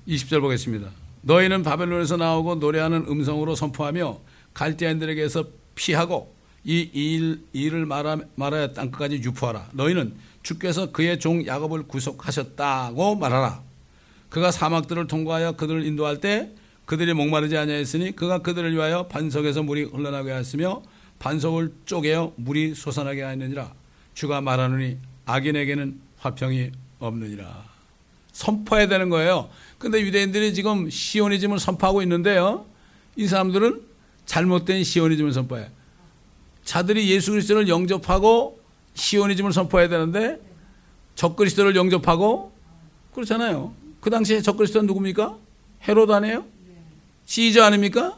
20절 0.08 0.40
보겠습니다. 0.40 0.88
너희는 1.22 1.62
바벨론에서 1.62 2.16
나오고 2.16 2.56
노래하는 2.56 3.04
음성으로 3.08 3.54
선포하며 3.54 4.18
갈대인들에게서 4.54 5.44
피하고 5.74 6.34
이 6.64 6.88
일, 6.92 7.44
일을 7.52 7.86
말하, 7.86 8.18
말하여 8.34 8.72
땅 8.72 8.90
끝까지 8.90 9.16
유포하라. 9.16 9.68
너희는 9.72 10.14
주께서 10.42 10.90
그의 10.90 11.20
종 11.20 11.46
야곱을 11.46 11.84
구속하셨다고 11.84 13.16
말하라. 13.16 13.62
그가 14.30 14.50
사막들을 14.50 15.06
통과하여 15.06 15.52
그들을 15.52 15.84
인도할 15.84 16.20
때 16.20 16.52
그들이 16.86 17.12
목마르지 17.12 17.56
아니하였으니 17.56 18.16
그가 18.16 18.38
그들을 18.38 18.74
위하여 18.74 19.06
반석에서 19.08 19.62
물이 19.62 19.84
흘러나게 19.84 20.30
하였으며 20.30 20.82
반석을 21.18 21.72
쪼개어 21.84 22.32
물이 22.36 22.74
솟아나게 22.74 23.22
하였느니라. 23.22 23.72
주가 24.14 24.40
말하느니 24.40 24.98
악인에게는 25.26 26.00
화평이 26.18 26.70
없느니라. 26.98 27.67
선포해야 28.38 28.86
되는 28.86 29.08
거예요. 29.08 29.50
근데 29.78 30.00
유대인들이 30.00 30.54
지금 30.54 30.88
시오니즘을 30.88 31.58
선포하고 31.58 32.02
있는데요. 32.02 32.66
이 33.16 33.26
사람들은 33.26 33.82
잘못된 34.26 34.84
시오니즘을 34.84 35.32
선포해. 35.32 35.68
자들이 36.62 37.10
예수 37.10 37.32
그리스도를 37.32 37.66
영접하고 37.68 38.60
시오니즘을 38.94 39.52
선포해야 39.52 39.88
되는데 39.88 40.40
적그리스도를 41.16 41.74
영접하고 41.74 42.52
그렇잖아요. 43.12 43.74
그 44.00 44.08
당시에 44.08 44.40
적그리스도는 44.40 44.86
누굽니까? 44.86 45.36
헤로드 45.88 46.12
아니에요? 46.12 46.44
시저 47.24 47.64
아닙니까? 47.64 48.16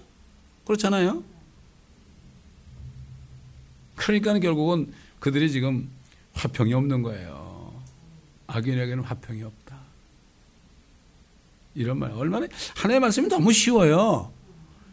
그렇잖아요. 0.66 1.24
그러니까 3.96 4.38
결국은 4.38 4.92
그들이 5.18 5.50
지금 5.50 5.88
화평이 6.34 6.74
없는 6.74 7.02
거예요. 7.02 7.72
악인에게는 8.48 9.02
화평이 9.02 9.42
없다. 9.44 9.59
이런 11.74 11.98
말. 11.98 12.10
얼마나, 12.12 12.46
하나의 12.76 13.00
말씀이 13.00 13.28
너무 13.28 13.52
쉬워요. 13.52 14.32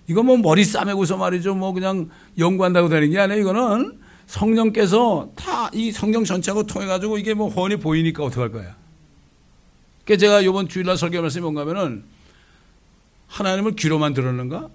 이거 0.08 0.24
뭐 0.24 0.38
머리 0.38 0.64
싸매고서 0.64 1.18
말이죠. 1.18 1.56
뭐 1.56 1.74
그냥 1.74 2.10
연구한다고 2.38 2.88
되는 2.90 3.10
게 3.10 3.20
아니에요. 3.20 3.42
이거는 3.42 4.00
성령께서 4.28 5.32
다 5.36 5.70
이 5.74 5.92
성경 5.92 6.24
전체하고 6.24 6.64
통해 6.64 6.86
가지고 6.86 7.18
이게 7.18 7.34
뭐 7.34 7.50
훤히 7.50 7.76
보이니까 7.76 8.24
어떡할 8.24 8.52
거야. 8.52 8.76
그러니까 10.06 10.20
제가 10.26 10.42
이번 10.42 10.70
주일날 10.70 10.98
설교 10.98 11.22
말씀이 11.22 11.42
뭔가 11.42 11.62
하면은 11.62 12.06
하나님을 13.28 13.76
귀로만 13.76 14.14
들었는가? 14.14 14.70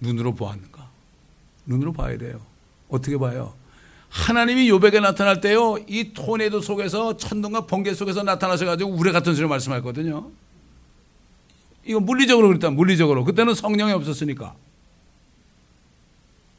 눈으로 0.00 0.34
보았는가? 0.34 0.88
눈으로 1.66 1.92
봐야 1.92 2.18
돼요. 2.18 2.40
어떻게 2.88 3.16
봐요? 3.16 3.54
하나님이 4.08 4.68
요백에 4.68 5.00
나타날 5.00 5.40
때요, 5.40 5.76
이 5.86 6.12
토네도 6.12 6.60
속에서 6.60 7.16
천둥과 7.16 7.66
번개 7.66 7.92
속에서 7.94 8.22
나타나셔가지고 8.22 8.90
우레 8.90 9.12
같은 9.12 9.34
소리 9.34 9.46
말씀하거든요. 9.46 10.30
이거 11.84 12.00
물리적으로 12.00 12.48
그랬다, 12.48 12.70
물리적으로. 12.70 13.24
그때는 13.24 13.54
성령이 13.54 13.92
없었으니까. 13.92 14.54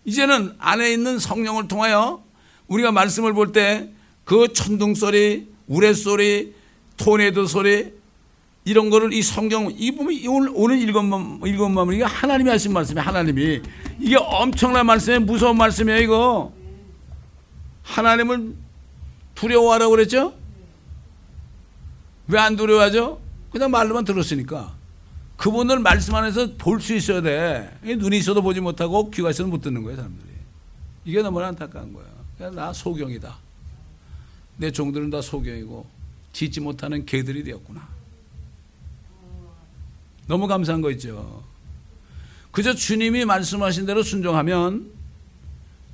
이제는 0.06 0.56
안에 0.58 0.92
있는 0.92 1.20
성령을 1.20 1.68
통하여 1.68 2.24
우리가 2.68 2.92
말씀을 2.92 3.34
볼 3.34 3.52
때 3.52 3.90
그 4.30 4.54
천둥 4.54 4.94
소리, 4.94 5.48
우레 5.66 5.92
소리, 5.94 6.54
토네도 6.98 7.48
소리, 7.48 7.92
이런 8.64 8.92
거를 8.92 9.12
이 9.12 9.24
성경, 9.24 9.74
이 9.76 9.90
보면 9.90 10.20
오늘, 10.28 10.52
오늘 10.54 10.80
읽은, 10.88 11.40
읽은 11.44 11.72
마음, 11.72 11.92
이게 11.92 12.04
하나님이 12.04 12.52
하신 12.52 12.72
말씀이에요, 12.72 13.08
하나님이. 13.08 13.60
이게 14.00 14.18
엄청난 14.18 14.86
말씀이에요, 14.86 15.22
무서운 15.22 15.58
말씀이에요, 15.58 16.00
이거. 16.00 16.54
하나님을 17.90 18.56
두려워하라고 19.36 19.92
그랬죠? 19.92 20.36
왜 22.28 22.38
안 22.40 22.56
두려워하죠? 22.56 23.20
그냥 23.52 23.72
말로만 23.72 24.06
들었으니까. 24.06 24.78
그분을 25.38 25.80
말씀 25.80 26.14
안에서 26.14 26.56
볼 26.58 26.80
수 26.82 26.94
있어야 26.94 27.22
돼. 27.22 27.78
눈이 27.82 28.18
있어도 28.20 28.42
보지 28.42 28.60
못하고 28.62 29.10
귀가 29.10 29.32
있어도 29.32 29.50
못 29.50 29.62
듣는 29.62 29.82
거예요, 29.84 29.96
사람들이. 29.98 30.30
이게 31.06 31.22
너무나 31.22 31.48
안타까운 31.48 31.94
거야. 31.94 32.06
그냥 32.38 32.56
나 32.56 32.72
소경이다. 32.74 33.36
내 34.58 34.70
종들은 34.72 35.10
다 35.10 35.22
소경이고, 35.22 35.88
짓지 36.34 36.60
못하는 36.60 37.06
개들이 37.06 37.44
되었구나. 37.44 37.88
너무 40.28 40.46
감사한 40.46 40.82
거 40.82 40.92
있죠. 40.92 41.44
그저 42.52 42.76
주님이 42.76 43.26
말씀하신 43.26 43.86
대로 43.88 44.04
순종하면 44.04 44.92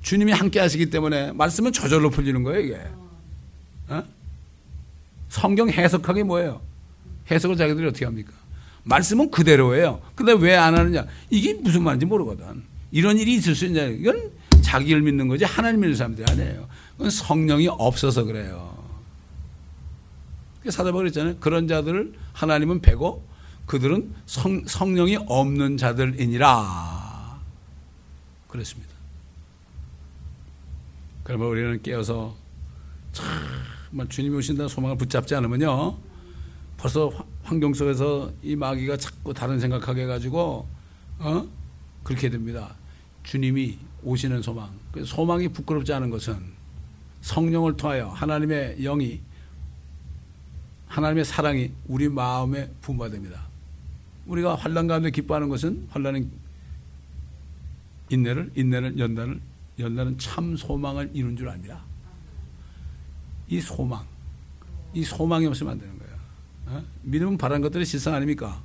주님이 0.06 0.30
함께 0.30 0.60
하시기 0.60 0.88
때문에 0.88 1.32
말씀은 1.32 1.72
저절로 1.72 2.10
풀리는 2.10 2.40
거예요, 2.44 2.60
이게. 2.60 2.80
어? 3.88 4.04
성경 5.28 5.68
해석하기 5.68 6.22
뭐예요? 6.22 6.60
해석을 7.28 7.56
자기들이 7.56 7.88
어떻게 7.88 8.04
합니까? 8.04 8.30
말씀은 8.84 9.32
그대로예요. 9.32 10.00
근데 10.14 10.32
왜 10.32 10.54
안 10.54 10.78
하느냐? 10.78 11.06
이게 11.28 11.54
무슨 11.54 11.82
말인지 11.82 12.06
모르거든. 12.06 12.62
이런 12.92 13.18
일이 13.18 13.34
있을 13.34 13.56
수 13.56 13.64
있냐? 13.66 13.82
이건 13.82 14.30
자기를 14.62 15.02
믿는 15.02 15.26
거지 15.26 15.44
하나님 15.44 15.80
믿는 15.80 15.96
사람들이 15.96 16.24
아니에요. 16.30 16.68
그건 16.92 17.10
성령이 17.10 17.66
없어서 17.66 18.22
그래요. 18.22 18.78
사도바울 20.68 21.06
그랬잖아요. 21.06 21.38
그런 21.40 21.66
자들을 21.66 22.12
하나님은 22.32 22.80
배고 22.80 23.26
그들은 23.66 24.14
성, 24.26 24.62
성령이 24.66 25.16
없는 25.26 25.78
자들이니라. 25.78 27.40
그랬습니다. 28.46 28.85
그러면 31.26 31.48
우리는 31.48 31.82
깨어서 31.82 32.36
정말 33.10 34.08
주님이 34.08 34.36
오신다는 34.36 34.68
소망을 34.68 34.96
붙잡지 34.96 35.34
않으면요. 35.34 35.96
벌써 36.76 37.10
환경 37.42 37.74
속에서 37.74 38.30
이 38.44 38.54
마귀가 38.54 38.96
자꾸 38.96 39.34
다른 39.34 39.58
생각하게 39.58 40.02
해가지고, 40.02 40.68
어? 41.18 41.48
그렇게 42.04 42.30
됩니다. 42.30 42.76
주님이 43.24 43.76
오시는 44.04 44.40
소망. 44.40 44.70
그 44.92 45.04
소망이 45.04 45.48
부끄럽지 45.48 45.92
않은 45.94 46.10
것은 46.10 46.38
성령을 47.22 47.76
통하여 47.76 48.06
하나님의 48.06 48.76
영이, 48.82 49.20
하나님의 50.86 51.24
사랑이 51.24 51.72
우리 51.88 52.08
마음에 52.08 52.70
부음받습니다. 52.82 53.48
우리가 54.26 54.54
환란 54.54 54.86
가운데 54.86 55.10
기뻐하는 55.10 55.48
것은 55.48 55.88
환란은 55.90 56.30
인내를, 58.10 58.52
인내를, 58.54 58.96
연단을 59.00 59.40
연단은 59.78 60.18
참 60.18 60.56
소망을 60.56 61.10
이룬 61.12 61.36
줄 61.36 61.48
압니다. 61.48 61.80
이 63.48 63.60
소망, 63.60 64.04
이 64.94 65.04
소망이 65.04 65.46
없으면 65.46 65.72
안 65.72 65.78
되는 65.78 65.98
거예요. 65.98 66.14
어? 66.66 66.84
믿음은 67.02 67.38
바란 67.38 67.60
것들이 67.60 67.84
실상 67.84 68.14
아닙니까? 68.14 68.60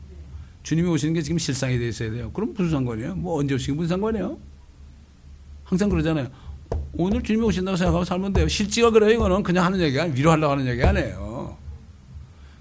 주님이 0.63 0.87
오시는 0.89 1.13
게 1.13 1.21
지금 1.21 1.37
실상이 1.37 1.77
되어 1.77 1.87
있어야 1.87 2.11
돼요. 2.11 2.31
그럼 2.31 2.53
무슨 2.53 2.69
상관이에요? 2.69 3.15
뭐 3.15 3.39
언제 3.39 3.55
오시긴 3.55 3.75
무슨 3.75 3.89
상관이에요? 3.89 4.37
항상 5.63 5.89
그러잖아요. 5.89 6.29
오늘 6.93 7.21
주님이 7.21 7.45
오신다고 7.45 7.75
생각하고 7.77 8.05
살면 8.05 8.33
돼요. 8.33 8.47
실지가 8.47 8.91
그래요. 8.91 9.11
이거는 9.11 9.43
그냥 9.43 9.65
하는 9.65 9.79
얘기가 9.79 10.03
아니에요. 10.03 10.17
위로하려고 10.17 10.53
하는 10.53 10.67
얘기 10.67 10.83
아니에요. 10.83 11.57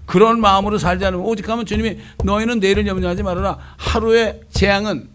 그런 0.05 0.41
마음으로 0.41 0.77
살지 0.77 1.05
않으면 1.05 1.25
오직 1.25 1.47
하면 1.47 1.65
주님이 1.65 1.99
너희는 2.23 2.59
내일을 2.59 2.85
염려하지 2.85 3.23
말아라. 3.23 3.57
하루의 3.77 4.41
재앙은 4.49 5.09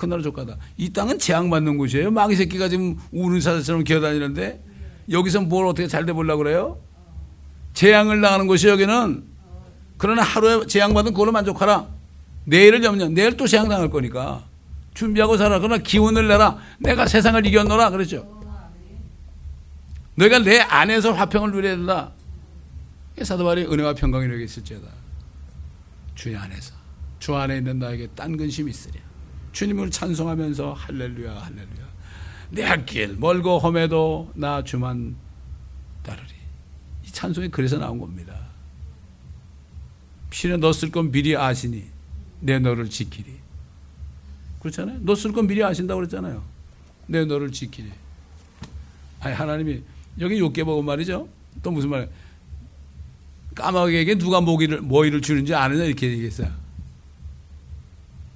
그 0.00 0.06
나라 0.06 0.22
조카다. 0.22 0.56
이 0.78 0.90
땅은 0.92 1.18
재앙받는 1.18 1.76
곳이에요. 1.76 2.10
마귀 2.10 2.34
새끼가 2.34 2.70
지금 2.70 2.98
우는 3.12 3.40
사자처럼 3.42 3.84
기어다니는데 3.84 4.64
여기서 5.10 5.42
뭘 5.42 5.66
어떻게 5.66 5.86
잘 5.86 6.06
돼 6.06 6.14
보려고 6.14 6.42
그래요? 6.42 6.78
재앙을 7.74 8.22
당하는 8.22 8.46
곳이 8.46 8.66
여기는 8.66 9.24
그러나 9.98 10.22
하루에 10.22 10.66
재앙받은 10.66 11.12
그걸로 11.12 11.32
만족하라. 11.32 11.86
내일을 12.46 12.82
염려. 12.82 13.08
내일 13.10 13.36
또 13.36 13.46
재앙 13.46 13.68
당할 13.68 13.90
거니까 13.90 14.42
준비하고 14.94 15.36
살아. 15.36 15.58
그러나 15.58 15.76
기운을 15.76 16.26
내라. 16.28 16.56
내가 16.78 17.06
세상을 17.06 17.44
이겼노라. 17.44 17.90
그랬죠. 17.90 18.26
너희가 20.14 20.38
내 20.38 20.60
안에서 20.60 21.12
화평을 21.12 21.52
누려야 21.52 21.76
된다. 21.76 22.12
사도바리 23.22 23.66
은혜와 23.66 23.92
평강이 23.94 24.26
너에게 24.28 24.44
있을지어다. 24.44 24.86
주의 26.14 26.34
안에서. 26.34 26.72
주 27.18 27.36
안에 27.36 27.58
있는 27.58 27.78
나에게 27.78 28.08
딴 28.16 28.38
근심이 28.38 28.70
있으랴. 28.70 29.09
주님을 29.52 29.90
찬송하면서 29.90 30.74
할렐루야 30.74 31.32
할렐루야 31.32 31.90
내길 32.50 33.16
멀고 33.16 33.58
험해도 33.58 34.32
나 34.34 34.62
주만 34.64 35.16
따르리. 36.02 36.28
이 37.04 37.10
찬송이 37.10 37.48
그래서 37.48 37.78
나온 37.78 37.98
겁니다. 37.98 38.34
필에 40.30 40.56
넣었을 40.56 40.90
건 40.90 41.10
미리 41.10 41.36
아시니 41.36 41.84
내 42.40 42.58
너를 42.58 42.88
지키리. 42.88 43.38
그렇잖아요. 44.60 44.98
넣었을 45.00 45.32
건 45.32 45.46
미리 45.46 45.62
아신다고 45.62 46.00
그랬잖아요. 46.00 46.42
내 47.06 47.24
너를 47.24 47.52
지키리. 47.52 47.90
아니 49.20 49.34
하나님이 49.34 49.82
여기 50.20 50.40
보고 50.40 50.82
말이죠. 50.82 51.28
또 51.62 51.70
무슨 51.70 51.90
말? 51.90 52.08
까마귀에게 53.54 54.16
누가 54.16 54.40
모기를 54.40 54.80
모이를 54.80 55.20
주는지 55.20 55.54
아느냐 55.54 55.84
이렇게 55.84 56.10
얘기했어요. 56.10 56.59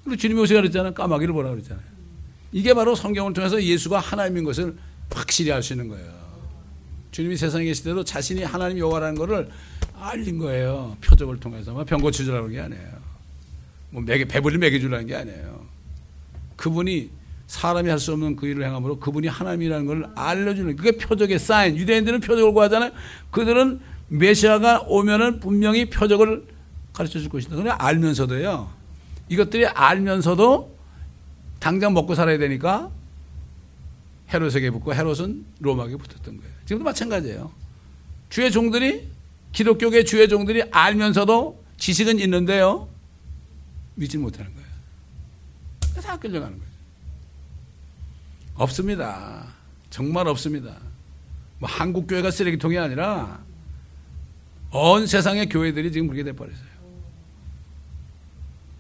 그리고 0.04 0.16
주님이 0.16 0.40
오시가 0.40 0.60
그랬잖아요. 0.60 0.94
까마귀를 0.94 1.32
보라 1.32 1.50
그랬잖아요. 1.50 1.84
이게 2.52 2.72
바로 2.74 2.94
성경을 2.94 3.32
통해서 3.32 3.60
예수가 3.62 3.98
하나님인 3.98 4.44
것을 4.44 4.76
확실히 5.10 5.50
알 5.52 5.62
수 5.62 5.72
있는 5.72 5.88
거예요. 5.88 6.12
주님이 7.10 7.36
세상에 7.36 7.64
계실 7.64 7.84
때도 7.84 8.04
자신이 8.04 8.42
하나님 8.42 8.78
여호와라는 8.78 9.14
것을 9.16 9.48
알린 9.98 10.38
거예요. 10.38 10.96
표적을 11.00 11.40
통해서 11.40 11.72
뭐병 11.72 12.00
고쳐주라는 12.00 12.50
게 12.50 12.60
아니에요. 12.60 12.88
뭐 13.90 14.02
매개 14.02 14.24
배불리 14.24 14.58
먹여주라는 14.58 15.06
게 15.06 15.14
아니에요. 15.14 15.64
그분이 16.56 17.10
사람이 17.46 17.88
할 17.88 17.98
수 17.98 18.12
없는 18.12 18.36
그 18.36 18.46
일을 18.46 18.64
행함으로 18.64 18.98
그분이 18.98 19.28
하나님이라는 19.28 19.86
걸 19.86 20.10
알려주는 20.14 20.76
그게 20.76 20.92
표적의 20.92 21.38
사인. 21.38 21.76
유대인들은 21.76 22.20
표적을 22.20 22.52
구하잖아요. 22.52 22.90
그들은 23.30 23.80
메시아가 24.08 24.80
오면은 24.86 25.40
분명히 25.40 25.88
표적을 25.88 26.46
가르쳐 26.92 27.18
줄 27.20 27.28
것이다. 27.28 27.56
그냥 27.56 27.76
알면서도요. 27.78 28.83
이것들이 29.34 29.66
알면서도 29.66 30.74
당장 31.58 31.92
먹고 31.92 32.14
살아야 32.14 32.38
되니까 32.38 32.90
헤롯에게 34.32 34.70
붙고 34.70 34.94
헤롯은 34.94 35.44
로마에게 35.60 35.96
붙었던 35.96 36.36
거예요. 36.38 36.52
지금도 36.66 36.84
마찬가지예요. 36.84 37.52
주의 38.30 38.50
종들이 38.50 39.08
기독교계 39.52 40.04
주의 40.04 40.28
종들이 40.28 40.62
알면서도 40.70 41.62
지식은 41.76 42.18
있는데요. 42.20 42.88
믿지 43.94 44.18
못하는 44.18 44.52
거예요. 44.52 44.64
다 46.02 46.18
끌려가는 46.18 46.58
거예요. 46.58 46.74
없습니다. 48.54 49.46
정말 49.90 50.28
없습니다. 50.28 50.76
뭐 51.58 51.68
한국 51.68 52.06
교회가 52.06 52.30
쓰레기통이 52.30 52.78
아니라 52.78 53.42
온 54.70 55.06
세상의 55.06 55.48
교회들이 55.48 55.92
지금 55.92 56.08
그렇게 56.08 56.24
돼 56.24 56.32
버렸어요. 56.32 56.73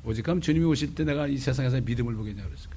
오직하면 0.04 0.40
주님이 0.40 0.64
오실 0.66 0.94
때 0.94 1.04
내가 1.04 1.26
이 1.26 1.38
세상에서 1.38 1.80
믿음을 1.80 2.14
보겠냐 2.14 2.42
그랬을까. 2.44 2.76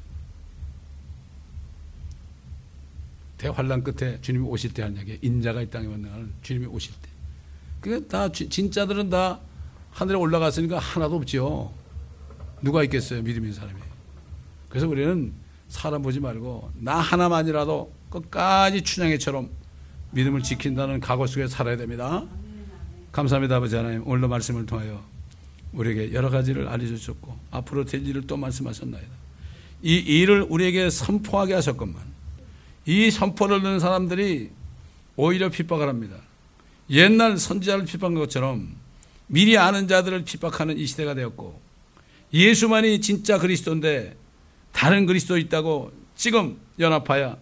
대환란 3.38 3.84
끝에 3.84 4.19
주님이 4.21 4.45
오실 4.45 4.73
때한 4.73 4.97
얘기 4.97 5.19
인자가 5.21 5.61
이 5.61 5.69
땅에 5.69 5.88
만나는 5.88 6.32
주님이 6.41 6.65
오실 6.67 6.93
때. 7.01 7.09
그게 7.82 8.07
다 8.07 8.32
진짜들은 8.32 9.09
다 9.09 9.39
하늘에 9.91 10.17
올라갔으니까 10.17 10.80
하나도 10.80 11.17
없죠. 11.17 11.71
누가 12.61 12.84
있겠어요 12.84 13.21
믿음 13.21 13.43
있는 13.43 13.53
사람이. 13.53 13.80
그래서 14.69 14.88
우리는 14.88 15.34
사람 15.69 16.01
보지 16.01 16.19
말고 16.19 16.71
나 16.80 16.97
하나만이라도 16.97 17.93
끝까지 18.09 18.82
춘향이처럼 18.82 19.49
믿음을 20.11 20.41
지킨다는 20.41 20.99
각오 20.99 21.28
속에 21.28 21.47
살아야 21.47 21.78
됩니다. 21.78 22.25
감사합니다 23.11 23.57
아버지 23.57 23.75
하나님 23.75 24.07
오늘도 24.07 24.28
말씀을 24.28 24.65
통하여 24.65 25.03
우리에게 25.74 26.13
여러 26.13 26.30
가지를 26.30 26.68
알려주셨고 26.68 27.38
앞으로 27.51 27.86
될 27.86 28.05
일을 28.07 28.26
또 28.28 28.38
말씀하셨나이다. 28.38 29.09
이 29.84 29.95
일을 29.95 30.45
우리에게 30.49 30.89
선포하게 30.89 31.53
하셨건만 31.53 32.01
이 32.86 33.11
선포를 33.11 33.61
듣는 33.61 33.80
사람들이 33.80 34.49
오히려 35.15 35.49
핍박을 35.49 35.88
합니다. 35.88 36.15
옛날 36.89 37.38
선지자를 37.38 37.86
핍박한 37.86 38.15
것처럼 38.15 38.76
미리 39.28 39.57
아는 39.57 39.88
자들을 39.88 40.24
핍박하는 40.24 40.78
이 40.78 40.86
시대가 40.86 41.13
되었고 41.13 41.59
예수만이 42.34 43.01
진짜 43.01 43.38
그리스도인데 43.38 44.15
다른 44.72 45.05
그리스도 45.05 45.38
있다고 45.38 45.91
지금 46.15 46.57
연합하여 46.80 47.38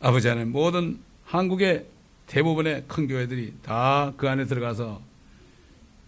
아버지 0.00 0.28
하나님 0.28 0.52
모든 0.52 0.98
한국의 1.24 1.86
대부분의 2.26 2.84
큰 2.88 3.06
교회들이 3.06 3.54
다 3.62 4.12
그 4.16 4.28
안에 4.28 4.46
들어가서 4.46 5.00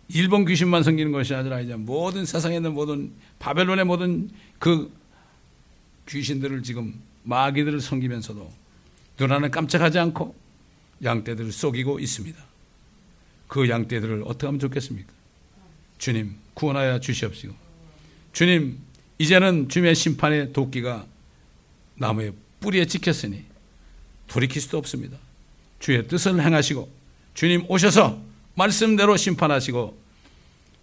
일본 0.08 0.46
귀신만 0.46 0.82
섬기는 0.82 1.12
것이 1.12 1.34
아니라 1.34 1.60
이제 1.60 1.74
모든 1.76 2.24
세상에 2.24 2.56
있는 2.56 2.72
모든 2.72 3.12
바벨론의 3.38 3.84
모든 3.84 4.30
그 4.58 4.90
귀신들을 6.08 6.62
지금 6.62 6.98
마귀들을 7.24 7.80
섬기면서도 7.80 8.50
눈하는 9.18 9.50
깜짝하지 9.50 9.98
않고 9.98 10.34
양떼들을 11.04 11.52
속이고 11.52 11.98
있습니다. 11.98 12.42
그 13.48 13.68
양떼들을 13.68 14.22
어떻게 14.24 14.46
하면 14.46 14.58
좋겠습니까? 14.58 15.12
주님 15.98 16.36
구원하여 16.54 17.00
주시옵시고 17.00 17.54
주님 18.32 18.78
이제는 19.18 19.68
주님의 19.68 19.94
심판의 19.94 20.52
도끼가 20.52 21.06
나무의 21.96 22.32
뿌리에 22.60 22.86
찍혔으니 22.86 23.44
돌이킬 24.28 24.62
수도 24.62 24.78
없습니다. 24.78 25.18
주의 25.80 26.06
뜻을 26.06 26.40
행하시고 26.40 26.88
주님 27.34 27.64
오셔서 27.68 28.27
말씀대로 28.58 29.16
심판하시고 29.16 29.96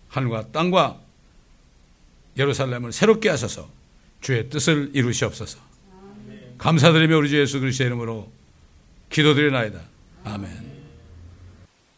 하늘과 0.07 0.51
땅과 0.51 0.99
예루살렘을 2.37 2.91
새롭게 2.93 3.29
하셔서 3.29 3.69
주의 4.21 4.49
뜻을 4.49 4.91
이루시옵소서. 4.93 5.59
감사드리며 6.57 7.17
우리 7.17 7.29
주 7.29 7.39
예수 7.39 7.59
그리스도의 7.59 7.87
이름으로 7.87 8.31
기도드리나이다. 9.09 9.79
아멘. 10.23 10.74